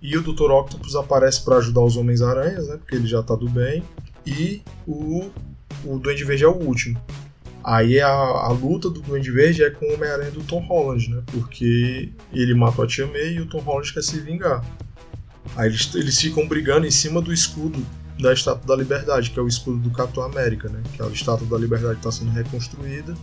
[0.04, 0.52] E o Dr.
[0.52, 2.78] Octopus aparece para ajudar os Homens-Aranhas, né?
[2.78, 3.82] Porque ele já tá do bem.
[4.26, 5.32] E o,
[5.86, 7.02] o Duende Verde é o último.
[7.64, 11.24] Aí a, a luta do Duende Verde é com o Homem-Aranha do Tom Holland, né?
[11.32, 14.62] Porque ele matou a Tia May e o Tom Holland quer se vingar.
[15.56, 17.86] Aí eles, eles ficam brigando em cima do escudo
[18.20, 20.84] da Estátua da Liberdade, que é o escudo do Capitão América, né?
[20.94, 23.14] Que a Estátua da Liberdade está sendo reconstruída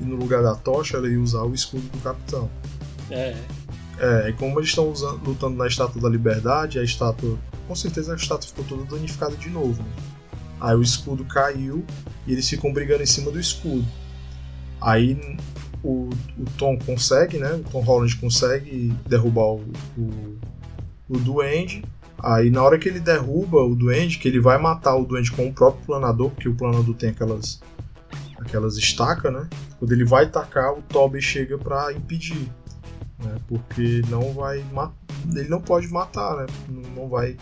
[0.00, 2.50] e no lugar da tocha ela ia usar o escudo do Capitão.
[3.10, 3.36] É.
[4.00, 4.92] É, e como eles estão
[5.24, 7.38] lutando na Estátua da Liberdade, a estátua.
[7.68, 9.80] Com certeza a estátua ficou toda danificada de novo.
[9.82, 9.88] Né?
[10.60, 11.84] Aí o escudo caiu
[12.26, 13.84] e eles ficam brigando em cima do escudo.
[14.80, 15.38] Aí
[15.82, 16.08] o,
[16.38, 17.52] o Tom consegue, né?
[17.52, 19.64] O Tom Holland consegue derrubar o,
[19.96, 20.38] o,
[21.08, 21.84] o Duende.
[22.18, 25.46] Aí na hora que ele derruba o Duende, que ele vai matar o Duende com
[25.46, 27.60] o próprio planador, porque o planador tem aquelas
[28.38, 29.48] aquelas estacas, né?
[29.78, 32.50] Quando ele vai tacar, o Toby chega para impedir,
[33.22, 33.36] né?
[33.48, 34.64] Porque não vai
[35.34, 36.46] ele não pode matar, né?
[36.96, 37.36] Não vai,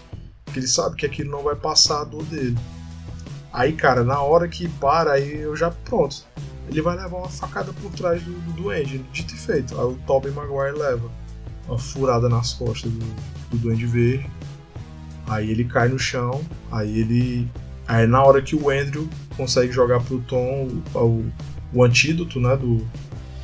[0.44, 2.56] porque ele sabe que aquilo não vai passar a dor dele.
[3.52, 5.70] Aí, cara, na hora que para, aí eu já.
[5.70, 6.24] Pronto.
[6.68, 9.78] Ele vai levar uma facada por trás do, do Duende, dito e feito.
[9.78, 11.10] Aí o Tobey Maguire leva
[11.66, 13.06] uma furada nas costas do,
[13.50, 14.30] do Duende Verde.
[15.26, 16.42] Aí ele cai no chão.
[16.70, 17.48] Aí ele.
[17.86, 21.32] Aí na hora que o Andrew consegue jogar pro Tom o, o,
[21.72, 22.54] o antídoto, né?
[22.54, 22.86] Do,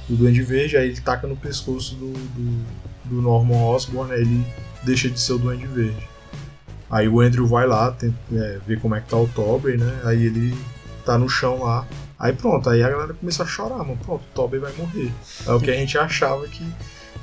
[0.09, 2.64] do Duende Verde, aí ele taca no pescoço do, do,
[3.05, 4.45] do Norman Osborn, aí ele
[4.83, 6.09] deixa de ser o Duende Verde.
[6.90, 10.01] Aí o Andrew vai lá, tenta, é, ver como é que tá o Tobey, né?
[10.05, 10.57] Aí ele
[11.05, 11.87] tá no chão lá.
[12.19, 13.99] Aí pronto, aí a galera começa a chorar, mano.
[14.05, 15.11] Pronto, o Tobey vai morrer.
[15.47, 16.64] É o que a gente achava que,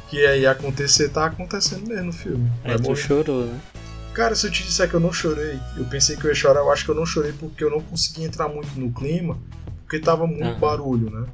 [0.09, 2.51] que ia acontecer, tá acontecendo mesmo no filme.
[2.63, 3.59] Vai aí tu chorou, né?
[4.13, 6.59] Cara, se eu te disser que eu não chorei, eu pensei que eu ia chorar,
[6.59, 9.37] eu acho que eu não chorei porque eu não consegui entrar muito no clima,
[9.83, 10.59] porque tava muito uhum.
[10.59, 11.25] barulho, né?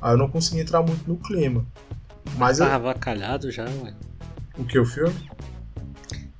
[0.00, 1.66] Aí eu não consegui entrar muito no clima.
[2.36, 2.74] Mas tava eu...
[2.74, 3.94] avacalhado já, ué.
[4.58, 5.14] O que, o filme?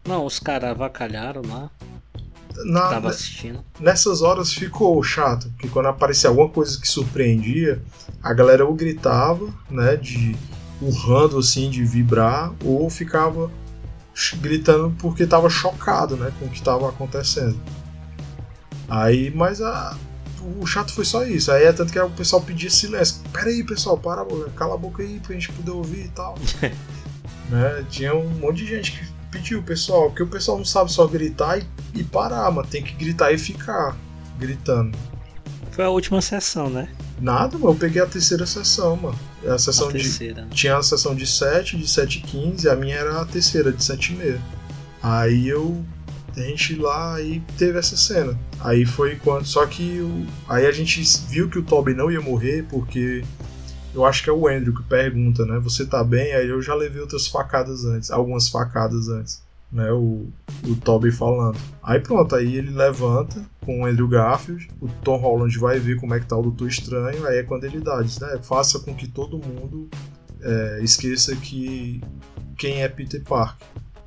[0.07, 1.71] Não, os caras avacalharam lá.
[2.64, 3.62] Na, tava assistindo.
[3.79, 7.83] Nessas horas ficou chato, porque quando aparecia alguma coisa que surpreendia,
[8.23, 10.35] a galera ou gritava, né, de
[10.81, 13.51] urrando assim, de vibrar, ou ficava
[14.40, 17.61] gritando porque tava chocado, né, com o que tava acontecendo.
[18.88, 19.97] Aí, mas a,
[20.61, 21.51] o chato foi só isso.
[21.51, 23.17] Aí é tanto que o pessoal pedia silêncio.
[23.33, 24.25] Pera aí, pessoal, para,
[24.57, 26.37] cala a boca aí pra gente poder ouvir e tal.
[27.51, 27.85] né?
[27.91, 31.59] Tinha um monte de gente que pediu, pessoal, porque o pessoal não sabe só gritar
[31.59, 33.97] e, e parar, mas tem que gritar e ficar
[34.39, 34.97] gritando.
[35.71, 36.89] Foi a última sessão, né?
[37.21, 39.19] Nada, mano, eu peguei a terceira sessão, mano.
[39.47, 39.99] A sessão a de.
[39.99, 40.43] Terceira.
[40.43, 40.49] Né?
[40.53, 43.83] Tinha a sessão de 7, de 7 e 15, a minha era a terceira, de
[43.83, 44.43] 7 e meia.
[45.03, 45.85] Aí eu.
[46.37, 48.38] A gente lá aí teve essa cena.
[48.61, 49.46] Aí foi quando.
[49.46, 53.25] Só que o, aí a gente viu que o Toby não ia morrer, porque
[53.94, 55.58] eu acho que é o Andrew que pergunta, né?
[55.61, 56.35] Você tá bem?
[56.35, 59.42] Aí eu já levei outras facadas antes, algumas facadas antes,
[59.73, 59.90] né?
[59.90, 60.27] O,
[60.65, 61.58] o Toby falando.
[61.83, 66.15] Aí pronto, aí ele levanta com o Andrew Garfield, o Tom Holland vai ver como
[66.15, 68.38] é que tá o Doutor Estranho, aí é quando ele dá, diz, né?
[68.42, 69.88] Faça com que todo mundo
[70.42, 72.02] é, esqueça que
[72.58, 73.67] quem é Peter Parker.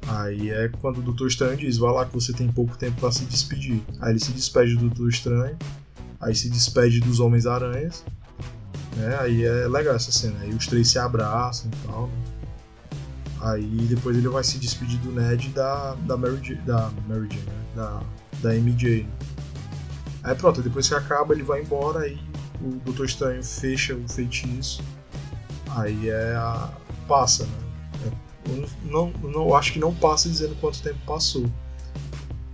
[0.09, 3.11] Aí é quando o Doutor Estranho diz, vai lá que você tem pouco tempo para
[3.11, 3.81] se despedir.
[4.01, 5.57] Aí ele se despede do Doutor Estranho,
[6.19, 8.03] aí se despede dos Homens-Aranhas,
[8.97, 9.17] né?
[9.21, 10.39] Aí é legal essa cena.
[10.41, 12.07] Aí os três se abraçam e tal.
[12.07, 12.13] Né?
[13.41, 17.27] Aí depois ele vai se despedir do Ned e da, da Mary Jane, da Mary
[17.31, 17.63] Jane, né?
[17.75, 18.03] da,
[18.41, 19.07] da MJ.
[20.23, 22.19] Aí pronto, depois que acaba ele vai embora, aí
[22.61, 24.83] o Doutor Estranho fecha o feitiço.
[25.69, 26.69] Aí é a.
[27.07, 27.68] passa, né?
[28.85, 31.45] Não, não, acho que não passa dizendo quanto tempo passou.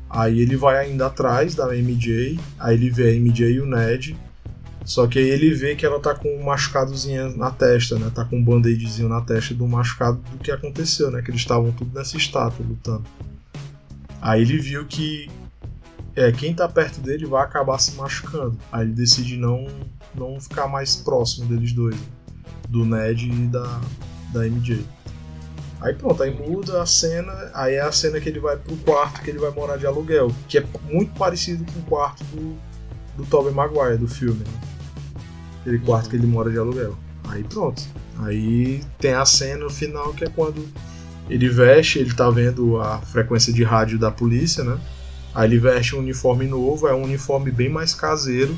[0.09, 4.17] Aí ele vai ainda atrás da MJ, aí ele vê a MJ e o Ned.
[4.85, 8.11] Só que aí ele vê que ela tá com um machucadozinho na testa, né?
[8.13, 11.23] Tá com um band-aidzinho na testa do machucado do que aconteceu, né?
[11.23, 13.03] Que eles estavam tudo nessa estátua lutando.
[14.21, 15.27] Aí ele viu que
[16.15, 18.57] é, quem tá perto dele vai acabar se machucando.
[18.71, 19.67] Aí ele decide não,
[20.13, 21.97] não ficar mais próximo deles dois,
[22.69, 23.81] do Ned e da,
[24.31, 24.85] da MJ.
[25.85, 29.21] Aí pronto, aí muda a cena, aí é a cena que ele vai pro quarto
[29.21, 32.57] que ele vai morar de aluguel, que é muito parecido com o quarto do,
[33.15, 34.61] do Tobey Maguire, do filme, né?
[35.61, 36.09] Aquele quarto uhum.
[36.09, 36.97] que ele mora de aluguel.
[37.27, 37.83] Aí pronto.
[38.17, 40.67] Aí tem a cena final que é quando
[41.29, 44.79] ele veste, ele tá vendo a frequência de rádio da polícia, né?
[45.35, 48.57] Aí ele veste um uniforme novo, é um uniforme bem mais caseiro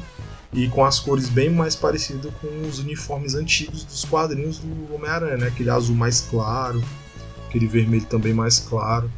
[0.53, 5.35] e com as cores bem mais parecidas com os uniformes antigos dos quadrinhos do Homem-Aranha,
[5.35, 5.47] né?
[5.47, 6.81] Aquele azul mais claro,
[7.47, 9.09] aquele vermelho também mais claro.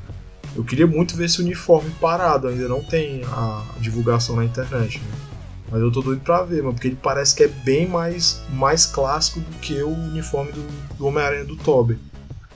[0.56, 5.30] Eu queria muito ver esse uniforme parado, ainda não tem a divulgação na internet, né?
[5.72, 8.86] Mas eu tô doido pra ver, mano, porque ele parece que é bem mais, mais
[8.86, 10.66] clássico do que o uniforme do,
[10.98, 11.98] do Homem-Aranha do Tobey.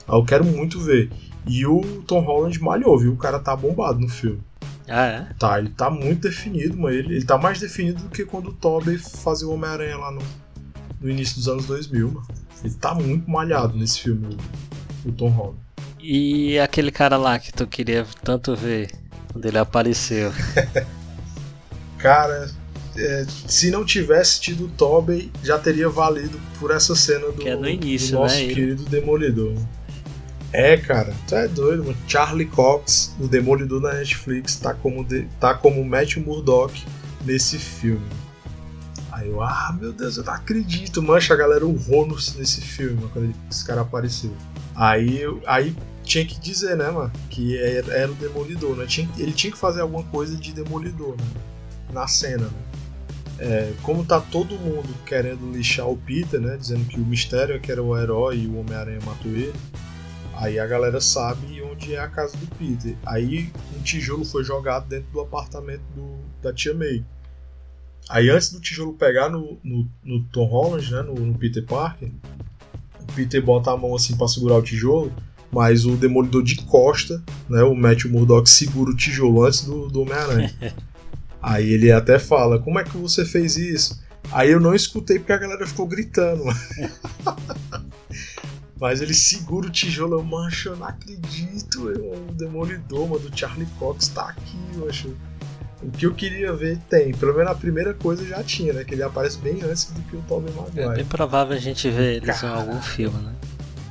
[0.07, 1.11] Aí eu quero muito ver.
[1.45, 3.13] E o Tom Holland malhou, viu?
[3.13, 4.41] O cara tá bombado no filme.
[4.87, 5.27] Ah, é?
[5.37, 6.95] Tá, ele tá muito definido, mano.
[6.95, 10.21] Ele, ele tá mais definido do que quando o Tobey fazia o Homem-Aranha lá no,
[10.99, 12.27] no início dos anos 2000, mano.
[12.63, 14.37] Ele tá muito malhado nesse filme,
[15.05, 15.62] o, o Tom Holland.
[16.05, 18.91] E aquele cara lá que tu queria tanto ver,
[19.31, 20.33] quando ele apareceu?
[21.97, 22.51] cara,
[22.97, 27.53] é, se não tivesse tido o Tobey, já teria valido por essa cena do, é
[27.71, 29.55] início, do nosso né, querido Demolidor.
[30.51, 31.97] É, cara, tu é doido, mano.
[32.05, 36.83] Charlie Cox, o Demolidor da Netflix, tá como, de, tá como Matt Murdock
[37.23, 38.05] nesse filme.
[39.09, 43.25] Aí eu, ah, meu Deus, eu não acredito, mancha, a galera urrou nesse filme, quando
[43.25, 44.35] ele, esse cara apareceu.
[44.75, 45.73] Aí, aí
[46.03, 48.85] tinha que dizer, né, mano, que era, era o Demolidor, né?
[48.85, 51.41] Tinha, ele tinha que fazer alguma coisa de Demolidor, né?
[51.91, 52.73] Na cena, né?
[53.39, 56.55] É, como tá todo mundo querendo lixar o Peter, né?
[56.57, 59.53] Dizendo que o mistério é que era o herói e o Homem-Aranha matou ele.
[60.35, 62.95] Aí a galera sabe onde é a casa do Peter.
[63.05, 67.03] Aí um tijolo foi jogado dentro do apartamento do, da tia May.
[68.09, 72.11] Aí antes do tijolo pegar no, no, no Tom Holland, né, no, no, Peter Parker,
[73.01, 75.11] o Peter bota a mão assim para segurar o tijolo,
[75.53, 80.01] mas o Demolidor de costa, né, o Matthew Murdock segura o tijolo antes do, do
[80.01, 80.53] Homem-Aranha.
[81.41, 84.01] Aí ele até fala, como é que você fez isso?
[84.31, 86.43] Aí eu não escutei porque a galera ficou gritando.
[88.79, 93.67] Mas ele segura o tijolo, eu, mancho, eu não acredito, o Demolidor, mano, do Charlie
[93.77, 95.15] Cox tá aqui, mancho.
[95.81, 98.85] O que eu queria ver tem, pelo menos a primeira coisa já tinha, né?
[98.85, 100.81] Que ele aparece bem antes do que o Tobey Maguire.
[100.81, 103.33] É bem provável a gente ver eles em algum filme, né?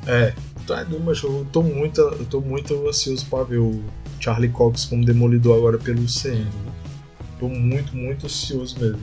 [0.07, 0.35] É,
[0.67, 3.83] tá mas eu tô muito, eu tô muito ansioso pra ver o
[4.21, 6.47] Charlie Cox como Demolidor agora pelo CM.
[7.39, 9.01] Tô muito, muito ansioso mesmo.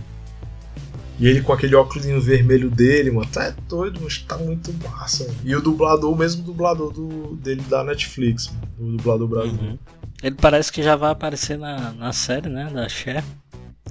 [1.20, 5.26] E ele com aquele óculos vermelho dele, mano, tá é doido, mas tá muito massa.
[5.26, 5.40] Mano.
[5.44, 9.72] E o dublador, o mesmo dublador do, dele da Netflix, mano, o dublador brasileiro.
[9.72, 9.78] Uhum.
[10.24, 12.70] Ele parece que já vai aparecer na, na série, né?
[12.74, 13.24] Da Cher.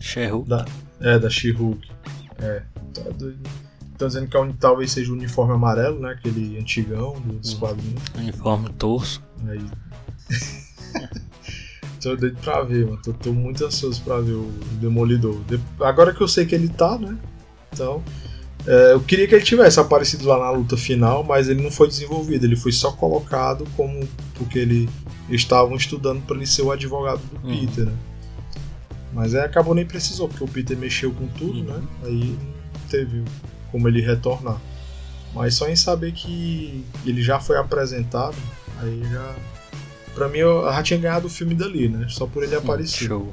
[0.01, 0.49] She-Hulk.
[1.01, 1.89] É, da She-Hulk.
[2.39, 2.63] É,
[2.95, 3.68] tá doido.
[3.99, 6.13] Estão dizendo que é talvez seja o uniforme amarelo, né?
[6.13, 7.59] Aquele antigão dos uhum.
[7.59, 8.03] quadrinhos.
[8.17, 9.21] Uniforme torso.
[9.49, 9.67] Aí.
[12.01, 13.01] Tô doido pra ver, mano.
[13.03, 15.43] Tô, tô, muito ansioso pra ver o Demolidor.
[15.49, 15.61] De...
[15.81, 17.19] Agora que eu sei que ele tá, né?
[17.73, 18.01] Então.
[18.65, 21.89] É, eu queria que ele tivesse aparecido lá na luta final, mas ele não foi
[21.89, 22.45] desenvolvido.
[22.45, 24.09] Ele foi só colocado como.
[24.35, 24.89] Porque ele
[25.29, 27.67] estavam estudando para ele ser o advogado do uhum.
[27.67, 27.97] Peter, né?
[29.13, 31.75] Mas aí acabou nem precisou, porque o Peter mexeu com tudo, né?
[31.75, 31.81] uhum.
[31.81, 31.89] né?
[32.05, 32.39] Aí
[32.89, 33.25] teve
[33.71, 34.61] como ele retornar.
[35.35, 38.37] Mas só em saber que ele já foi apresentado,
[38.81, 39.35] aí já
[40.19, 42.07] Pra mim, eu já tinha ganhado o filme dali, né?
[42.09, 43.07] Só por ele aparecer.
[43.07, 43.33] Show.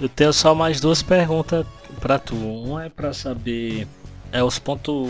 [0.00, 1.64] Eu tenho só mais duas perguntas
[2.00, 2.34] pra tu.
[2.34, 3.86] Um é pra saber
[4.32, 5.08] é os pontos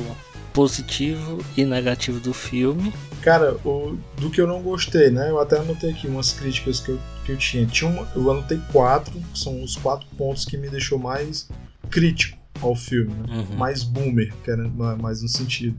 [0.53, 2.93] positivo e negativo do filme.
[3.23, 5.31] Cara, o, do que eu não gostei, né?
[5.31, 7.65] Eu até anotei aqui umas críticas que eu, que eu tinha.
[7.65, 11.49] tinha uma, eu anotei quatro, que são os quatro pontos que me deixou mais
[11.89, 13.39] crítico ao filme, né?
[13.51, 13.57] Uhum.
[13.57, 15.79] Mais boomer, que era mais no sentido.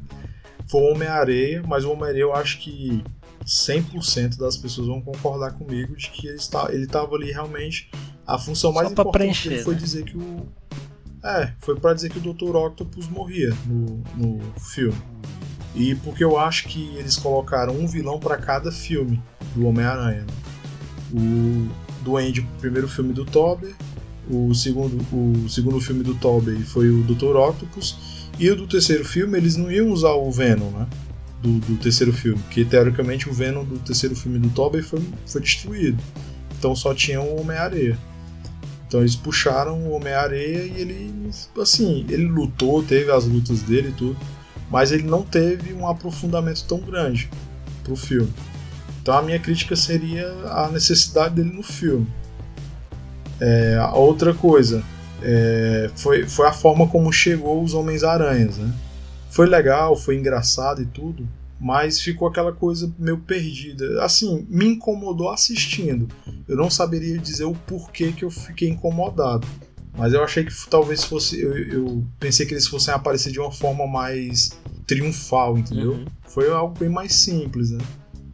[0.67, 3.03] Foi o Homem-Areia, mas o Homem-Areia eu acho que
[3.45, 7.89] 100% das pessoas vão concordar comigo de que ele está ele estava ali realmente
[8.25, 9.79] a função mais importante preencher, dele foi né?
[9.81, 10.47] dizer que o
[11.23, 12.55] é foi para dizer que o Dr.
[12.55, 14.97] Octopus morria no, no filme
[15.75, 19.21] e porque eu acho que eles colocaram um vilão para cada filme
[19.55, 20.33] do Homem-Aranha né?
[21.11, 21.69] o
[22.03, 23.75] Duende primeiro filme do Tobey
[24.29, 27.35] o segundo o segundo filme do Tobey foi o Dr.
[27.35, 27.97] Octopus
[28.37, 30.87] e o do terceiro filme eles não iam usar o Venom né
[31.41, 35.41] do, do, terceiro filme, que teoricamente o Venom do terceiro filme do Tobey foi, foi
[35.41, 36.01] destruído.
[36.57, 37.97] Então só tinha o Homem-Areia.
[38.87, 43.93] Então eles puxaram o Homem-Areia e ele, assim, ele lutou, teve as lutas dele e
[43.93, 44.17] tudo,
[44.69, 47.29] mas ele não teve um aprofundamento tão grande
[47.83, 48.33] pro filme.
[49.01, 52.07] Então a minha crítica seria a necessidade dele no filme.
[53.39, 54.83] É, a outra coisa
[55.21, 58.73] é, foi, foi a forma como chegou os Homens-Aranhas, né?
[59.29, 61.27] Foi legal, foi engraçado e tudo,
[61.59, 64.03] mas ficou aquela coisa meio perdida.
[64.03, 66.07] Assim, me incomodou assistindo.
[66.47, 69.47] Eu não saberia dizer o porquê que eu fiquei incomodado.
[69.95, 71.41] Mas eu achei que talvez fosse.
[71.41, 74.51] Eu, eu pensei que eles fossem aparecer de uma forma mais
[74.87, 75.91] triunfal, entendeu?
[75.91, 76.05] Uhum.
[76.25, 77.79] Foi algo bem mais simples, né?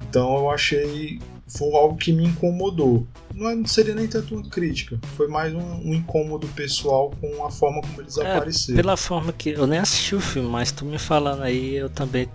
[0.08, 1.20] Então eu achei.
[1.48, 3.06] Foi algo que me incomodou.
[3.34, 7.46] Não, é, não seria nem tanto uma crítica, foi mais um, um, incômodo pessoal com
[7.46, 8.78] a forma como eles é, apareceram.
[8.78, 9.52] Pela forma que.
[9.52, 12.28] Eu nem assisti o filme, mas tu me falando aí, eu também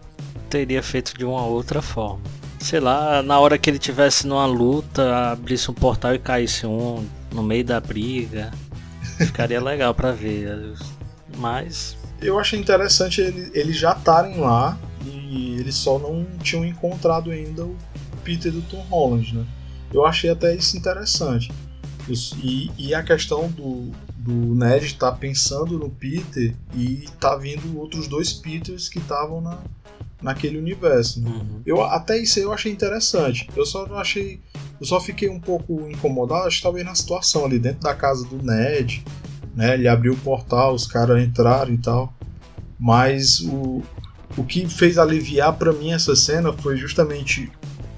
[0.48, 2.20] teria feito de uma outra forma.
[2.60, 7.04] Sei lá, na hora que ele tivesse numa luta, abrisse um portal e caísse um
[7.32, 8.52] no meio da briga.
[9.18, 10.74] Ficaria legal para ver.
[11.36, 11.96] Mas.
[12.20, 17.64] Eu achei interessante eles ele já estarem lá e eles só não tinham encontrado ainda
[17.64, 17.76] o
[18.30, 19.44] Peter do Tom Holland, né?
[19.92, 21.50] Eu achei até isso interessante.
[22.42, 27.76] E, e a questão do, do Ned estar tá pensando no Peter e tá vindo
[27.76, 29.58] outros dois Peters que estavam na,
[30.22, 31.20] naquele universo.
[31.20, 31.28] Né?
[31.28, 31.62] Uhum.
[31.66, 33.48] Eu, até isso eu achei interessante.
[33.56, 34.40] Eu só não achei.
[34.80, 38.24] Eu só fiquei um pouco incomodado, acho que talvez na situação ali dentro da casa
[38.26, 39.04] do Ned.
[39.56, 39.74] Né?
[39.74, 42.14] Ele abriu o portal, os caras entraram e tal.
[42.78, 43.82] Mas o,
[44.36, 47.50] o que fez aliviar para mim essa cena foi justamente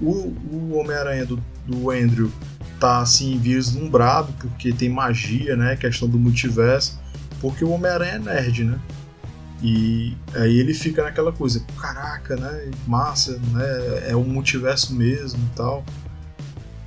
[0.03, 2.31] o, o Homem-Aranha do, do Andrew
[2.79, 5.75] tá assim vislumbrado porque tem magia, né?
[5.75, 6.99] Questão do multiverso.
[7.39, 8.79] Porque o Homem-Aranha é nerd, né?
[9.61, 12.69] E aí ele fica naquela coisa, caraca, né?
[12.85, 14.09] Massa, né?
[14.09, 15.85] É um multiverso mesmo e tal.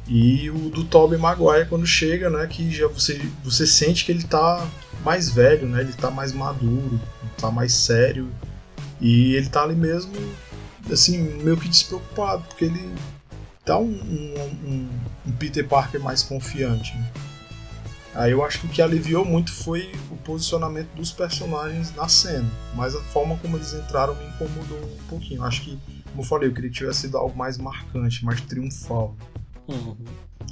[0.07, 2.47] E o do Tobey Maguire quando chega, né?
[2.47, 4.67] Que já você, você sente que ele tá
[5.03, 5.81] mais velho, né?
[5.81, 7.01] Ele tá mais maduro,
[7.39, 8.29] tá mais sério.
[9.01, 10.13] E ele tá ali mesmo,
[10.93, 12.95] assim, meio que despreocupado, porque ele
[13.65, 14.35] tá um, um,
[14.65, 14.89] um,
[15.27, 16.97] um Peter Parker mais confiante.
[16.97, 17.13] Né?
[18.15, 22.49] Aí eu acho que o que aliviou muito foi o posicionamento dos personagens na cena,
[22.75, 25.43] mas a forma como eles entraram me incomodou um pouquinho.
[25.43, 25.79] Acho que,
[26.11, 29.15] como eu falei, eu queria que tivesse sido algo mais marcante, mais triunfal.
[29.69, 29.97] Uhum.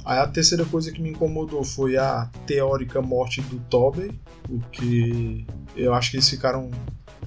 [0.05, 4.11] Aí a terceira coisa que me incomodou foi a teórica morte do Tobey,
[4.43, 5.43] porque
[5.75, 6.69] eu acho que eles ficaram.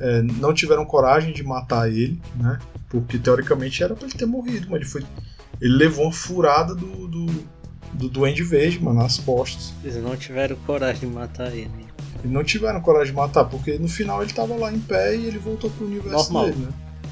[0.00, 2.58] É, não tiveram coragem de matar ele, né?
[2.88, 5.04] Porque teoricamente era para ele ter morrido, mas ele foi.
[5.60, 7.26] Ele levou uma furada do, do
[7.92, 9.72] do Duende Verde, mano, nas costas.
[9.82, 11.86] Eles não tiveram coragem de matar ele.
[12.20, 15.26] Eles não tiveram coragem de matar, porque no final ele tava lá em pé e
[15.26, 16.44] ele voltou pro universo Normal.
[16.46, 16.68] dele, né?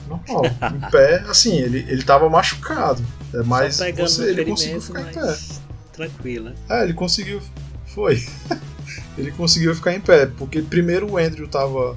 [0.09, 0.45] Normal.
[0.75, 3.05] em pé, assim, ele, ele tava machucado.
[3.35, 5.37] É, mas você, ele conseguiu ficar em pé.
[5.93, 6.55] Tranquila.
[6.69, 7.41] É, ele conseguiu.
[7.87, 8.25] Foi.
[9.17, 11.97] ele conseguiu ficar em pé, porque primeiro o Andrew tava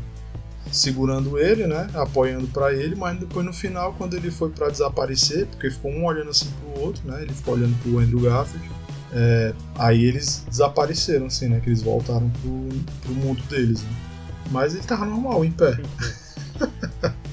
[0.72, 5.47] segurando ele, né, apoiando para ele, mas depois no final, quando ele foi para desaparecer,
[5.47, 8.70] porque ficou um olhando assim pro outro, né, ele ficou olhando pro Andrew Garfield,
[9.11, 12.70] é, aí eles desapareceram, assim, né, que eles voltaram pro,
[13.01, 13.89] pro mundo deles, né.
[14.51, 15.78] Mas ele tava normal, em pé.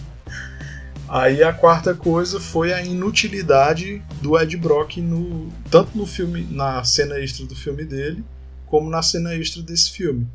[1.09, 6.83] Aí a quarta coisa foi a inutilidade do Ed Brock no tanto no filme, na
[6.83, 8.25] cena extra do filme dele,
[8.67, 10.27] como na cena extra desse filme.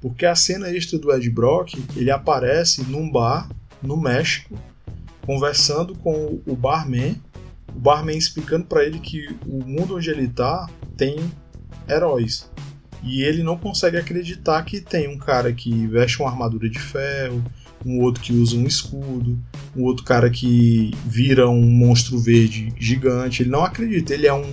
[0.00, 3.48] Porque a cena extra do Ed Brock, ele aparece num bar
[3.82, 4.58] no México,
[5.26, 7.20] conversando com o barman,
[7.74, 11.18] o barman explicando para ele que o mundo onde ele tá tem
[11.88, 12.50] heróis.
[13.02, 17.44] E ele não consegue acreditar que tem um cara que veste uma armadura de ferro,
[17.84, 19.38] um outro que usa um escudo,
[19.76, 23.42] um outro cara que vira um monstro verde gigante.
[23.42, 24.52] Ele não acredita, ele é um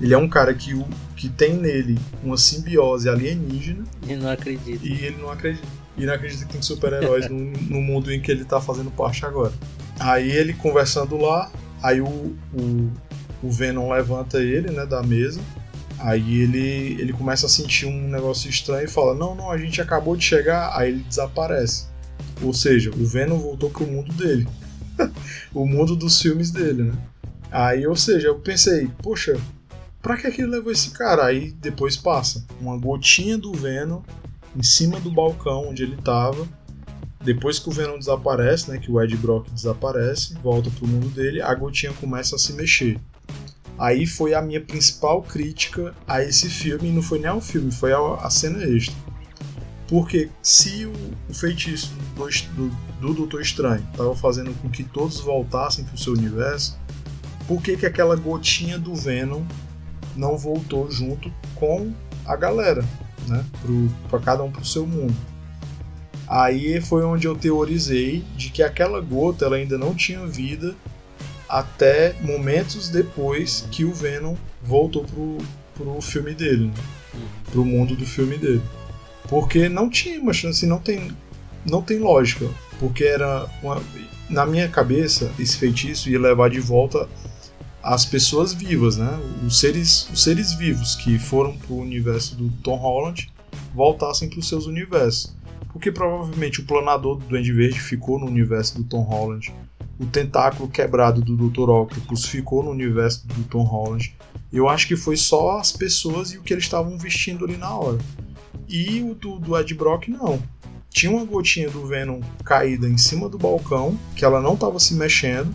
[0.00, 0.72] ele é um cara que,
[1.20, 3.84] que tem nele uma simbiose alienígena.
[4.08, 4.86] E não acredita.
[4.86, 5.68] E ele não acredita.
[5.94, 7.36] E não acredita que tem super-heróis no,
[7.68, 9.52] no, mundo em que ele tá fazendo parte agora.
[9.98, 11.52] Aí ele conversando lá,
[11.82, 12.90] aí o, o,
[13.42, 15.42] o Venom levanta ele, né, da mesa.
[15.98, 19.78] Aí ele, ele começa a sentir um negócio estranho e fala: Não, não, a gente
[19.82, 20.74] acabou de chegar.
[20.74, 21.84] Aí ele desaparece.
[22.42, 24.48] Ou seja, o Venom voltou pro mundo dele.
[25.52, 26.92] o mundo dos filmes dele, né?
[27.52, 29.38] Aí, ou seja, eu pensei: Poxa,
[30.02, 31.26] Pra que, ele levou esse cara?
[31.26, 34.00] Aí depois passa uma gotinha do Venom
[34.56, 36.48] em cima do balcão onde ele tava.
[37.22, 41.42] Depois que o Venom desaparece, né, que o Ed Brock desaparece, volta pro mundo dele,
[41.42, 42.98] a gotinha começa a se mexer.
[43.78, 47.70] Aí foi a minha principal crítica a esse filme, e não foi nem ao filme,
[47.70, 48.94] foi a, cena extra.
[49.86, 50.92] Porque se o,
[51.28, 55.98] o feitiço do, do, do Doutor Estranho estava fazendo com que todos voltassem para o
[55.98, 56.78] seu universo,
[57.46, 59.44] por que, que aquela gotinha do Venom
[60.20, 61.92] não voltou junto com
[62.26, 62.84] a galera,
[63.26, 63.42] né?
[64.08, 65.16] Para cada um para o seu mundo.
[66.28, 70.76] Aí foi onde eu teorizei de que aquela gota ela ainda não tinha vida
[71.48, 75.38] até momentos depois que o Venom voltou pro,
[75.74, 76.74] pro filme dele, né?
[77.50, 78.62] Pro mundo do filme dele.
[79.26, 81.10] Porque não tinha uma chance, não tem,
[81.64, 82.46] não tem lógica.
[82.78, 83.82] Porque era uma,
[84.28, 87.08] na minha cabeça esse feitiço ia levar de volta
[87.82, 89.18] as pessoas vivas, né?
[89.46, 93.32] Os seres, os seres vivos que foram pro universo do Tom Holland
[93.74, 95.34] voltassem para os seus universos.
[95.72, 99.52] Porque provavelmente o planador do Duende Verde ficou no universo do Tom Holland.
[99.98, 101.70] O tentáculo quebrado do Dr.
[101.70, 104.14] Octopus ficou no universo do Tom Holland.
[104.52, 107.74] Eu acho que foi só as pessoas e o que eles estavam vestindo ali na
[107.74, 107.98] hora.
[108.68, 110.42] E o do, do Ed Brock não.
[110.88, 114.94] Tinha uma gotinha do Venom caída em cima do balcão, que ela não estava se
[114.94, 115.54] mexendo.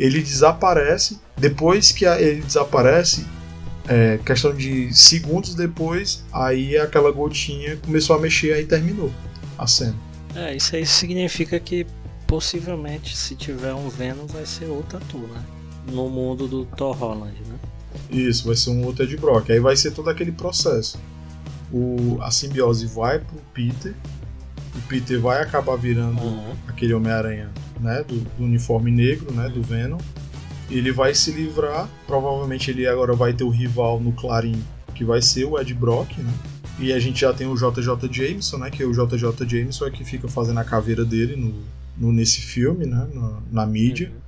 [0.00, 1.20] Ele desaparece.
[1.36, 3.26] Depois que ele desaparece,
[3.86, 9.12] é, questão de segundos depois, aí aquela gotinha começou a mexer e terminou
[9.58, 9.96] a cena.
[10.34, 11.86] É, isso aí significa que
[12.26, 15.44] possivelmente se tiver um Venom vai ser outro ator, né?
[15.92, 17.58] No mundo do Thor Holland, né?
[18.10, 19.50] Isso, vai ser um outro Ed Brock.
[19.50, 20.98] Aí vai ser todo aquele processo.
[21.72, 23.94] O, a simbiose vai pro Peter,
[24.74, 26.54] o Peter vai acabar virando uhum.
[26.68, 27.50] aquele Homem-Aranha
[27.80, 29.98] né, do, do, uniforme negro, né, do Venom.
[30.70, 34.62] Ele vai se livrar, provavelmente ele agora vai ter o rival no Clarim,
[34.94, 36.32] que vai ser o Ed Brock, né?
[36.78, 38.70] E a gente já tem o JJ Jameson, né?
[38.70, 41.52] Que é o JJ Jameson é que fica fazendo a caveira dele no,
[41.98, 43.06] no nesse filme, né?
[43.12, 44.08] Na, na mídia.
[44.08, 44.20] Uhum.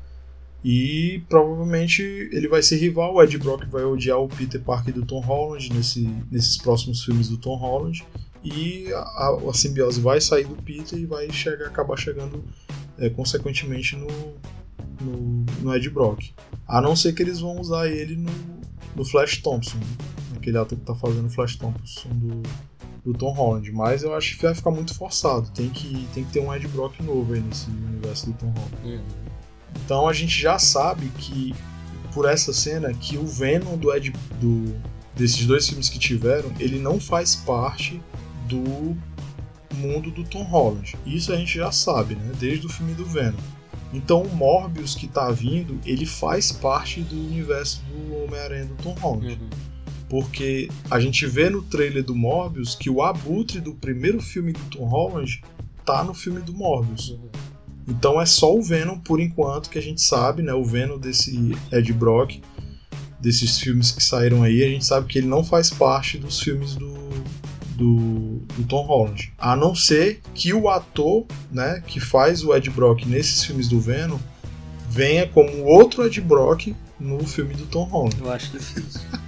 [0.65, 3.15] E provavelmente ele vai ser rival.
[3.15, 7.29] O Ed Brock vai odiar o Peter Parker do Tom Holland nesse, nesses próximos filmes
[7.29, 8.05] do Tom Holland.
[8.45, 12.45] E a, a simbiose vai sair do Peter e vai chegar, acabar chegando
[12.99, 14.09] é, consequentemente no,
[15.01, 16.31] no, no, Ed Brock.
[16.67, 18.33] A não ser que eles vão usar ele no,
[18.97, 19.79] no Flash Thompson.
[19.79, 20.13] Né?
[20.43, 22.43] aquele ator que tá fazendo o Flash Thompson do,
[23.05, 25.49] do Tom Holland, mas eu acho que vai ficar muito forçado.
[25.53, 28.77] Tem que, tem que ter um Ed Brock novo aí nesse universo do Tom Holland.
[28.85, 29.05] Uhum.
[29.85, 31.55] Então a gente já sabe que
[32.13, 34.75] por essa cena que o Venom do Ed do
[35.15, 38.01] desses dois filmes que tiveram, ele não faz parte
[38.49, 38.97] do
[39.77, 40.97] mundo do Tom Holland.
[41.07, 42.33] Isso a gente já sabe, né?
[42.39, 43.39] Desde o filme do Venom.
[43.93, 48.95] Então o Morbius que tá vindo, ele faz parte do universo do Homem-Aranha do Tom
[48.95, 49.39] Holland.
[49.41, 49.73] Uhum
[50.13, 54.61] porque a gente vê no trailer do Morbius que o abutre do primeiro filme do
[54.65, 55.43] Tom Holland
[55.87, 57.17] tá no filme do Morbius.
[57.89, 60.53] Então é só o Venom por enquanto que a gente sabe, né?
[60.53, 62.43] O Venom desse Ed Brock,
[63.19, 66.75] desses filmes que saíram aí, a gente sabe que ele não faz parte dos filmes
[66.75, 66.93] do,
[67.83, 69.33] do, do, Tom Holland.
[69.37, 73.81] A não ser que o ator, né, que faz o Ed Brock nesses filmes do
[73.81, 74.19] Venom,
[74.89, 78.17] venha como outro Ed Brock no filme do Tom Holland.
[78.21, 79.01] Eu acho difícil.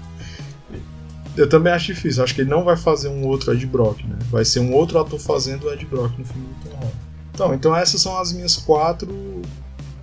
[1.37, 2.23] Eu também acho difícil.
[2.23, 4.17] Acho que ele não vai fazer um outro Ed Brock, né?
[4.31, 6.97] Vai ser um outro ator fazendo o Ed Brock no filme do Tom Holland.
[7.33, 9.43] Então, então essas são as minhas quatro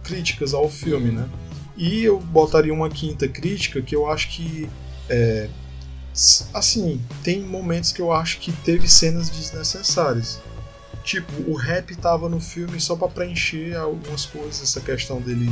[0.03, 1.25] críticas ao filme, né?
[1.77, 4.69] E eu botaria uma quinta crítica que eu acho que
[5.09, 5.47] é,
[6.53, 10.39] assim, tem momentos que eu acho que teve cenas desnecessárias.
[11.03, 15.51] Tipo, o rap tava no filme só para preencher algumas coisas, essa questão dele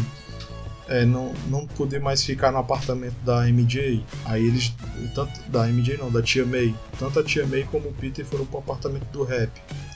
[0.90, 4.04] é, não, não poder mais ficar no apartamento da MJ.
[4.26, 4.74] Aí eles.
[5.14, 6.76] Tanto, da MJ não, da Tia May.
[6.98, 9.52] Tanto a Tia May como o Peter foram pro apartamento do rap.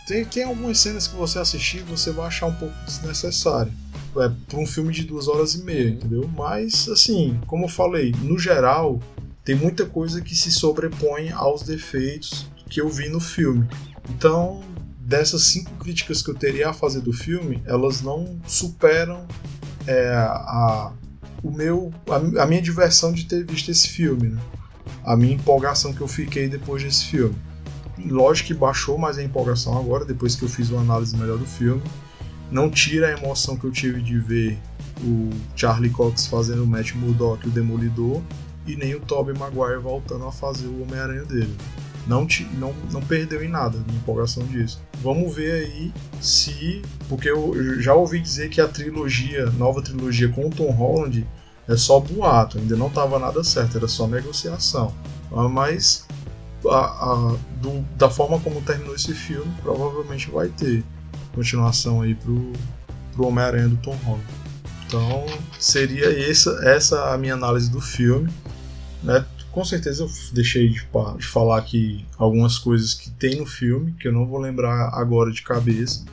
[0.07, 3.74] Tem, tem algumas cenas que você assistir você vai achar um pouco desnecessário.
[4.16, 5.93] É pra um filme de duas horas e meia, uhum.
[5.93, 6.30] entendeu?
[6.38, 8.99] Mas, assim, como eu falei, no geral,
[9.43, 13.67] tem muita coisa que se sobrepõe aos defeitos que eu vi no filme.
[14.09, 14.61] Então,
[14.97, 19.27] dessas cinco críticas que eu teria a fazer do filme, elas não superam
[19.85, 20.91] é, a,
[21.43, 24.41] o meu, a, a, minha diversão de ter visto esse filme, né?
[25.03, 27.35] a minha empolgação que eu fiquei depois desse filme.
[28.05, 31.45] Lógico que baixou mais a empolgação agora, depois que eu fiz uma análise melhor do
[31.45, 31.81] filme.
[32.49, 34.57] Não tira a emoção que eu tive de ver
[35.03, 38.21] o Charlie Cox fazendo o Matt Murdock, o Demolidor,
[38.66, 41.55] e nem o Tobey Maguire voltando a fazer o Homem-Aranha dele
[42.05, 44.82] não, te, não, não perdeu em nada de empolgação disso.
[45.01, 46.82] Vamos ver aí se.
[47.07, 51.26] Porque eu já ouvi dizer que a trilogia, nova trilogia com o Tom Holland,
[51.68, 54.93] é só boato, ainda não estava nada certo, era só negociação.
[55.32, 56.05] Ah, mas
[56.68, 60.84] a, a, do, da forma como terminou esse filme, provavelmente vai ter
[61.34, 62.51] continuação aí pro,
[63.14, 64.42] pro Homem-Aranha do Tom Holland.
[64.93, 65.25] Então
[65.59, 68.31] seria essa, essa a minha análise do filme.
[69.01, 69.25] Né?
[69.51, 70.87] com certeza eu deixei de,
[71.17, 75.29] de, falar aqui algumas coisas que tem no filme, que eu não vou lembrar agora
[75.29, 76.05] de cabeça,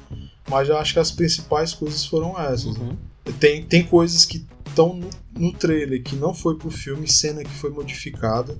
[0.48, 2.76] mas eu acho que as principais coisas foram essas.
[2.76, 2.80] Né?
[2.82, 2.88] Uhum.
[2.88, 3.34] Né?
[3.38, 7.50] Tem, tem coisas que estão no, no trailer que não foi pro filme, cena que
[7.50, 8.58] foi modificada.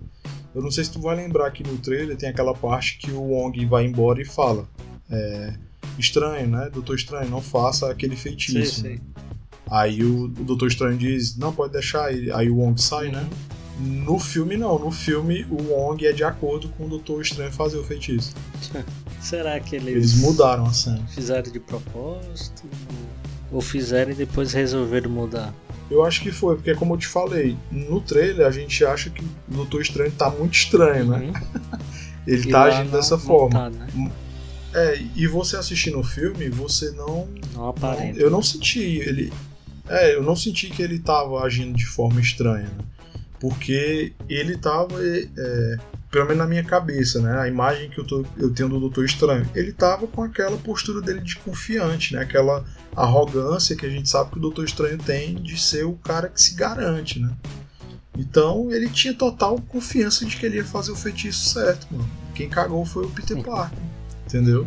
[0.55, 3.21] Eu não sei se tu vai lembrar que no trailer tem aquela parte que o
[3.21, 4.67] Wong vai embora e fala.
[5.11, 5.55] É,
[5.99, 6.71] estranho, né?
[6.73, 8.81] Doutor Estranho, não faça aquele feitiço.
[8.81, 9.01] Sim, sim.
[9.71, 12.07] Aí o, o Doutor Estranho diz, não, pode deixar.
[12.07, 13.19] Aí o Wong sai, né?
[13.19, 13.25] uhum.
[13.25, 13.31] né?
[13.81, 17.79] No filme não, no filme o Wong é de acordo com o Doutor Estranho fazer
[17.79, 18.35] o feitiço.
[19.21, 21.03] Será que eles, eles mudaram a cena?
[21.09, 22.65] Fizeram de propósito?
[23.51, 25.55] Ou fizeram e depois resolveram mudar?
[25.91, 29.23] Eu acho que foi, porque como eu te falei, no trailer a gente acha que
[29.23, 31.19] o Doutor Estranho tá muito estranho, né?
[31.19, 31.33] uhum.
[31.33, 31.81] né?
[32.27, 33.59] Ele e tá agindo dessa forma.
[33.59, 34.13] Tá, né?
[34.73, 37.29] É, e você assistindo o filme, você não.
[37.55, 38.21] Não aparenta.
[38.21, 39.33] eu não senti ele.
[39.91, 42.85] É, eu não senti que ele tava agindo de forma estranha, né?
[43.41, 44.95] Porque ele tava.
[45.05, 45.79] É,
[46.11, 47.39] pelo menos na minha cabeça, né?
[47.41, 49.49] A imagem que eu, tô, eu tenho do Doutor Estranho.
[49.55, 52.23] Ele tava com aquela postura dele de confiante, né?
[52.23, 52.65] Aquela
[52.95, 56.41] arrogância que a gente sabe que o Doutor Estranho tem de ser o cara que
[56.41, 57.33] se garante, né?
[58.17, 62.09] Então ele tinha total confiança de que ele ia fazer o feitiço certo, mano.
[62.35, 63.79] Quem cagou foi o Peter Parker,
[64.27, 64.67] entendeu?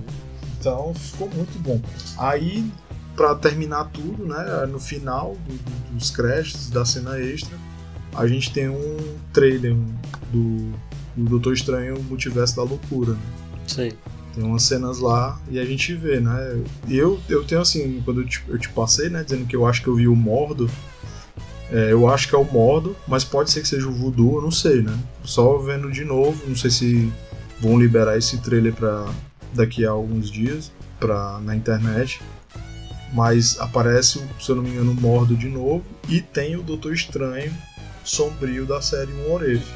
[0.59, 1.82] Então ficou muito bom.
[2.17, 2.71] Aí,
[3.16, 4.66] para terminar tudo, né?
[4.66, 7.57] No final do, dos créditos da cena extra,
[8.16, 8.97] a gente tem um
[9.32, 9.76] trailer
[10.32, 10.74] do
[11.18, 13.20] o Doutor Estranho Multiverso da Loucura, né?
[13.68, 13.93] Sei.
[14.34, 16.64] Tem umas cenas lá e a gente vê, né?
[16.89, 19.84] Eu, eu tenho assim, quando eu te, eu te passei, né, dizendo que eu acho
[19.84, 20.70] que eu vi o Mordo,
[21.72, 24.41] é, eu acho que é o Mordo, mas pode ser que seja o Voodoo, eu
[24.41, 24.97] não sei, né?
[25.24, 27.14] Só vendo de novo, não sei se
[27.59, 29.07] vão liberar esse trailer para
[29.53, 32.22] daqui a alguns dias pra, na internet.
[33.14, 36.93] Mas aparece, se eu não me engano, o Mordo de novo e tem o Doutor
[36.93, 37.53] Estranho
[38.03, 39.72] sombrio da série Um Orefe.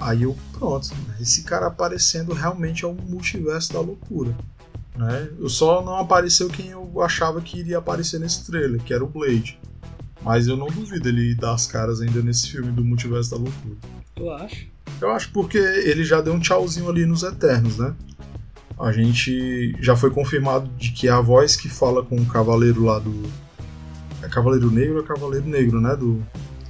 [0.00, 0.90] Aí eu, pronto,
[1.20, 4.36] esse cara aparecendo realmente é um multiverso da loucura.
[4.96, 5.30] Né?
[5.38, 9.08] Eu só não apareceu quem eu achava que iria aparecer nesse trailer, que era o
[9.08, 9.58] Blade.
[10.20, 13.76] Mas eu não duvido ele dar as caras ainda nesse filme do Multiverso da Loucura.
[14.14, 14.66] Tu acha?
[15.00, 17.94] Eu acho porque ele já deu um tchauzinho ali nos Eternos, né?
[18.82, 22.98] A gente já foi confirmado de que a voz que fala com o cavaleiro lá
[22.98, 23.22] do.
[24.22, 25.96] É Cavaleiro Negro ou é Cavaleiro Negro, né?
[25.96, 26.22] Do...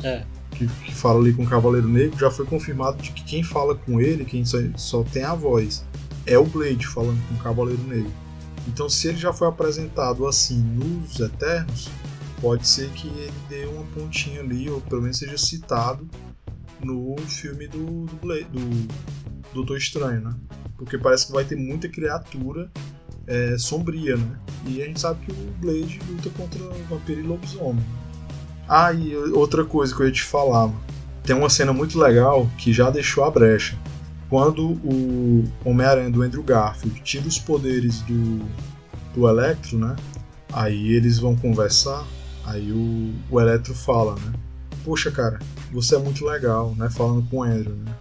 [0.02, 3.42] É que, que, fala ali com o Cavaleiro Negro, já foi confirmado de que quem
[3.42, 5.84] fala com ele, quem só, só tem a voz,
[6.26, 8.12] é o Blade falando com o Cavaleiro Negro.
[8.68, 11.88] Então, se ele já foi apresentado assim nos Eternos,
[12.40, 16.08] pode ser que ele dê uma pontinha ali, ou pelo menos seja citado
[16.82, 18.88] no filme do, do, do
[19.54, 20.34] Doutor Estranho, né?
[20.76, 22.70] Porque parece que vai ter muita criatura
[23.26, 24.38] é, sombria, né?
[24.66, 27.84] E a gente sabe que o Blade luta contra vampiro e lobisomem.
[28.68, 30.72] Ah, e outra coisa que eu ia te falar,
[31.24, 33.76] tem uma cena muito legal que já deixou a brecha.
[34.28, 38.40] Quando o Homem-Aranha do Andrew Garfield tira os poderes do,
[39.14, 39.94] do Electro, né?
[40.52, 42.06] Aí eles vão conversar,
[42.44, 44.32] aí o, o Electro fala, né?
[44.84, 45.38] Poxa, cara,
[45.70, 46.90] você é muito legal, né?
[46.90, 47.94] Falando com o Andrew, né?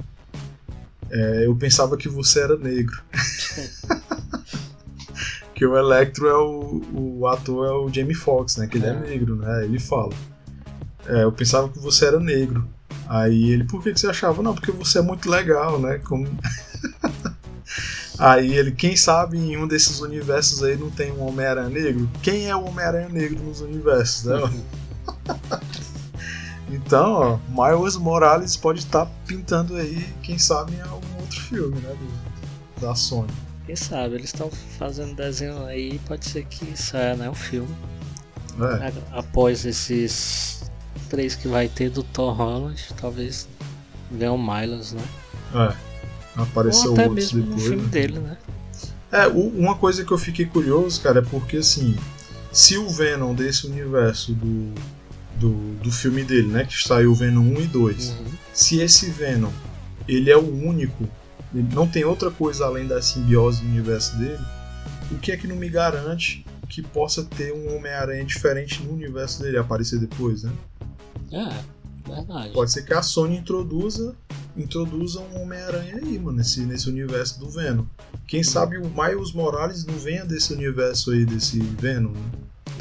[1.11, 3.01] É, eu pensava que você era negro.
[5.53, 8.65] que o Electro é o, o ator é o Jamie Foxx, né?
[8.65, 8.89] Que ele é.
[8.89, 9.65] é negro, né?
[9.65, 10.13] Ele fala.
[11.05, 12.67] É, eu pensava que você era negro.
[13.07, 14.41] Aí ele, por que, que você achava?
[14.41, 15.99] Não, porque você é muito legal, né?
[15.99, 16.27] Como...
[18.17, 22.09] aí ele, quem sabe em um desses universos aí não tem um Homem-Aranha negro?
[22.23, 24.37] Quem é o Homem-Aranha negro nos universos, né?
[26.71, 31.79] então, ó, Miles Morales pode estar tá pintando aí, quem sabe, em algum outro filme,
[31.81, 31.93] né?
[31.93, 33.31] Do, da Sony.
[33.65, 37.29] Quem sabe, eles estão fazendo desenho aí, pode ser que saia, né?
[37.29, 37.75] Um filme.
[38.59, 38.91] É.
[39.11, 40.71] Após esses
[41.09, 43.47] três que vai ter do Thor Holland, talvez
[44.11, 45.03] Leon Miles, né?
[45.55, 45.91] É.
[46.35, 47.63] Apareceu Ou até outros mesmo depois.
[47.63, 47.89] No filme né?
[47.89, 48.37] dele, né?
[49.11, 51.97] É, uma coisa que eu fiquei curioso, cara, é porque assim,
[52.51, 54.73] se o Venom desse universo do,
[55.41, 58.25] do, do filme dele, né, que saiu Venom 1 e 2, uhum.
[58.53, 59.51] se esse Venom
[60.07, 61.09] ele é o único,
[61.53, 64.39] ele não tem outra coisa além da simbiose do universo dele,
[65.11, 69.41] o que é que não me garante que possa ter um Homem-Aranha diferente no universo
[69.41, 70.53] dele aparecer depois, né?
[71.31, 72.53] É, verdade.
[72.53, 74.15] Pode ser que a Sony introduza,
[74.55, 77.85] introduza um Homem-Aranha aí, mano, nesse, nesse universo do Venom.
[78.25, 82.31] Quem sabe o Miles Morales não venha desse universo aí, desse Venom, né?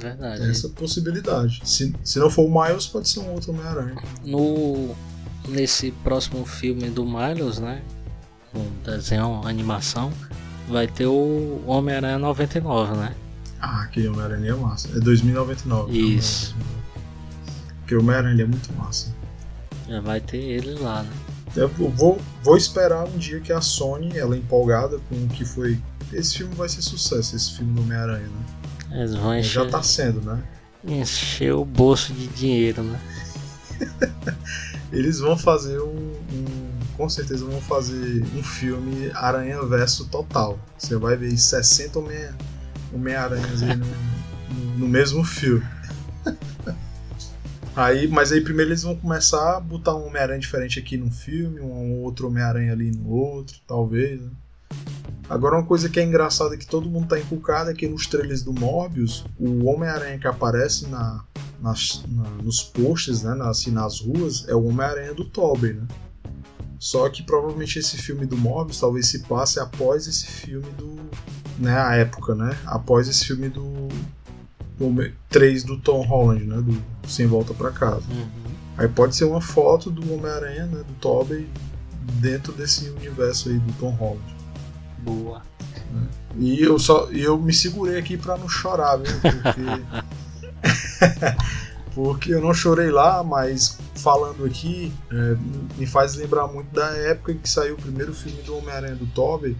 [0.00, 0.40] Verdade.
[0.40, 1.60] Tem essa possibilidade.
[1.64, 3.96] Se, se não for o Miles, pode ser um outro Homem-Aranha.
[4.24, 4.94] No,
[5.48, 7.82] nesse próximo filme do Miles, né?
[8.54, 10.12] Um desenho, animação,
[10.68, 13.14] vai ter o Homem-Aranha 99, né?
[13.60, 14.88] Ah, aquele Homem-Aranha é massa.
[14.96, 15.96] É 2099.
[15.96, 16.56] Isso.
[17.80, 19.14] Porque o Homem-Aranha é muito massa.
[19.88, 21.10] Já vai ter ele lá, né?
[21.56, 25.44] Eu vou, vou esperar um dia que a Sony, ela é empolgada com o que
[25.44, 25.80] foi.
[26.12, 28.59] Esse filme vai ser sucesso, esse filme do Homem-Aranha, né?
[28.92, 30.42] Eles vão encher, Já tá sendo, né?
[30.84, 33.00] encher o bolso de dinheiro, né?
[34.92, 40.58] Eles vão fazer um, um- Com certeza vão fazer um filme Aranha Verso total.
[40.76, 42.28] Você vai ver 60 Homem-
[42.92, 45.64] Homem-Aranhas no, no- no mesmo filme.
[47.76, 51.60] Aí, mas aí primeiro eles vão começar a botar um Homem-Aranha diferente aqui num filme,
[51.60, 54.20] um outro Homem-Aranha ali no outro, talvez.
[54.20, 54.28] né?
[55.30, 58.42] Agora uma coisa que é engraçada que todo mundo tá inculcado é que nos trailers
[58.42, 61.24] do Morbius, o Homem-Aranha que aparece na,
[61.62, 65.86] nas, na- nos posts, né, assim, nas ruas, é o Homem-Aranha do Tobey, né?
[66.80, 70.98] Só que provavelmente esse filme do Morbius talvez se passe após esse filme do.
[71.58, 72.58] né, a época, né?
[72.66, 73.86] Após esse filme do.
[74.78, 76.56] do Homem- 3 do Tom Holland, né?
[76.62, 78.02] Do Sem Volta pra Casa.
[78.78, 80.82] Aí pode ser uma foto do Homem-Aranha, né?
[80.88, 81.46] Do Tobey
[82.14, 84.39] dentro desse universo aí do Tom Holland.
[85.02, 85.42] Boa.
[86.36, 89.12] E eu só eu me segurei aqui pra não chorar, viu?
[89.20, 89.60] Porque
[91.94, 95.36] porque eu não chorei lá, mas falando aqui é,
[95.76, 99.56] me faz lembrar muito da época que saiu o primeiro filme do Homem-Aranha do Tobey,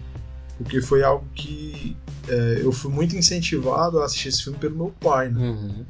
[0.57, 1.95] porque foi algo que
[2.27, 5.41] é, eu fui muito incentivado a assistir esse filme pelo meu pai, né?
[5.49, 5.85] Uhum.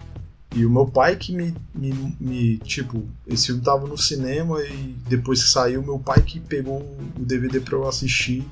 [0.53, 4.95] E o meu pai que me, me, me- Tipo, esse filme tava no cinema e
[5.07, 6.79] depois que saiu, meu pai que pegou
[7.17, 8.45] o DVD pra eu assistir.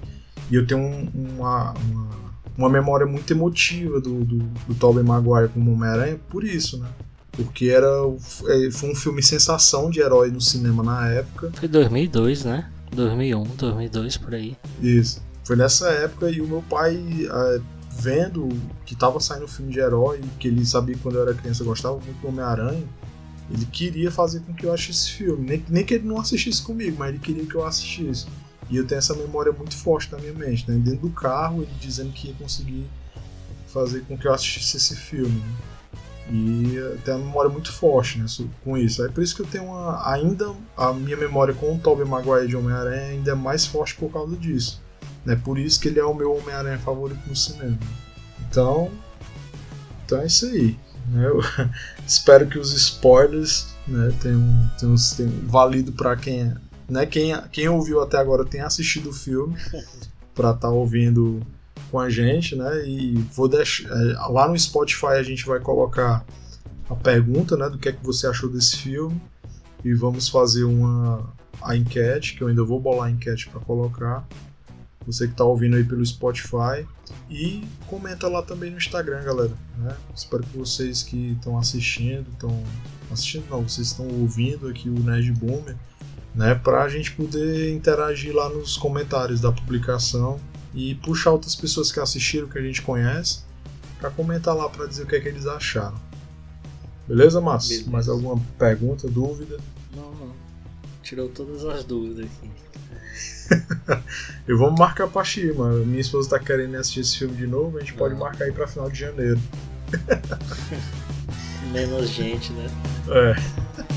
[0.50, 2.10] E eu tenho um- uma, uma,
[2.58, 6.90] uma memória muito emotiva do, do, do Tobey Maguire como Homem-Aranha por isso, né?
[7.32, 7.88] Porque era,
[8.48, 11.52] é, foi um filme sensação de herói no cinema na época.
[11.54, 12.70] Foi 2002, né?
[12.92, 14.58] 2001, 2002 por aí.
[14.82, 15.22] Isso.
[15.46, 16.96] Foi nessa época e o meu pai,
[17.32, 18.50] eh, vendo
[18.86, 21.62] que tava saindo um filme de herói, que ele sabia que quando eu era criança
[21.64, 22.84] eu gostava muito do Homem-Aranha,
[23.52, 25.48] ele queria fazer com que eu assistisse esse filme.
[25.48, 28.26] Nem, nem que ele não assistisse comigo, mas ele queria que eu assistisse.
[28.70, 30.78] E eu tenho essa memória muito forte na minha mente, né?
[30.78, 32.88] Dentro do carro, ele dizendo que ia conseguir
[33.68, 35.40] fazer com que eu assistisse esse filme.
[35.40, 35.56] né?
[36.32, 38.26] E tenho uma memória muito forte né,
[38.64, 39.04] com isso.
[39.04, 42.48] É por isso que eu tenho uma, ainda a minha memória com o Tobey Maguire
[42.48, 44.80] de Homem-Aranha ainda é mais forte por causa disso.
[45.26, 45.36] Né?
[45.44, 47.78] Por isso que ele é o meu Homem-Aranha favorito no cinema.
[48.48, 48.92] Então,
[50.06, 50.78] então é isso aí.
[51.08, 51.26] né?
[51.26, 51.40] Eu
[52.06, 56.56] espero que os spoilers né, tenham, tenham, tenham valido para quem, é-
[56.90, 59.56] né, quem, quem ouviu até agora tenha assistido o filme
[60.34, 61.46] para estar ouvindo
[61.92, 62.88] com a gente, né?
[62.88, 66.26] E vou deixar é, lá no Spotify a gente vai colocar
[66.90, 69.22] a pergunta, né, do que é que você achou desse filme
[69.84, 71.32] e vamos fazer uma
[71.62, 74.26] a enquete, que eu ainda vou bolar a enquete para colocar.
[75.06, 76.86] Você que está ouvindo aí pelo Spotify
[77.30, 79.54] e comenta lá também no Instagram, galera.
[79.78, 79.96] Né?
[80.16, 82.64] Espero que vocês que estão assistindo, estão
[83.12, 85.76] assistindo não, vocês estão ouvindo aqui o Nerd Boomer,
[86.40, 90.40] né, para a gente poder interagir lá nos comentários da publicação
[90.74, 93.42] e puxar outras pessoas que assistiram, que a gente conhece,
[94.00, 96.00] para comentar lá para dizer o que é que eles acharam.
[97.06, 97.72] Beleza, Márcio?
[97.72, 97.92] Beleza.
[97.92, 99.58] Mais alguma pergunta, dúvida?
[99.94, 100.34] Não, não.
[101.04, 102.50] Tirou todas as dúvidas aqui.
[104.48, 105.72] E vamos marcar pra Shima.
[105.80, 108.66] Minha esposa tá querendo assistir esse filme de novo, a gente pode marcar aí pra
[108.66, 109.40] final de janeiro.
[111.72, 112.68] Menos gente, né?
[113.10, 113.84] É.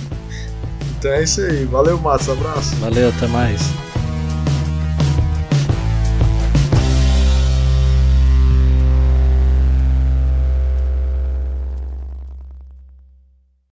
[1.03, 1.65] Então é isso aí.
[1.65, 2.29] Valeu, Matos.
[2.29, 2.77] Abraço.
[2.77, 3.61] Valeu, até mais.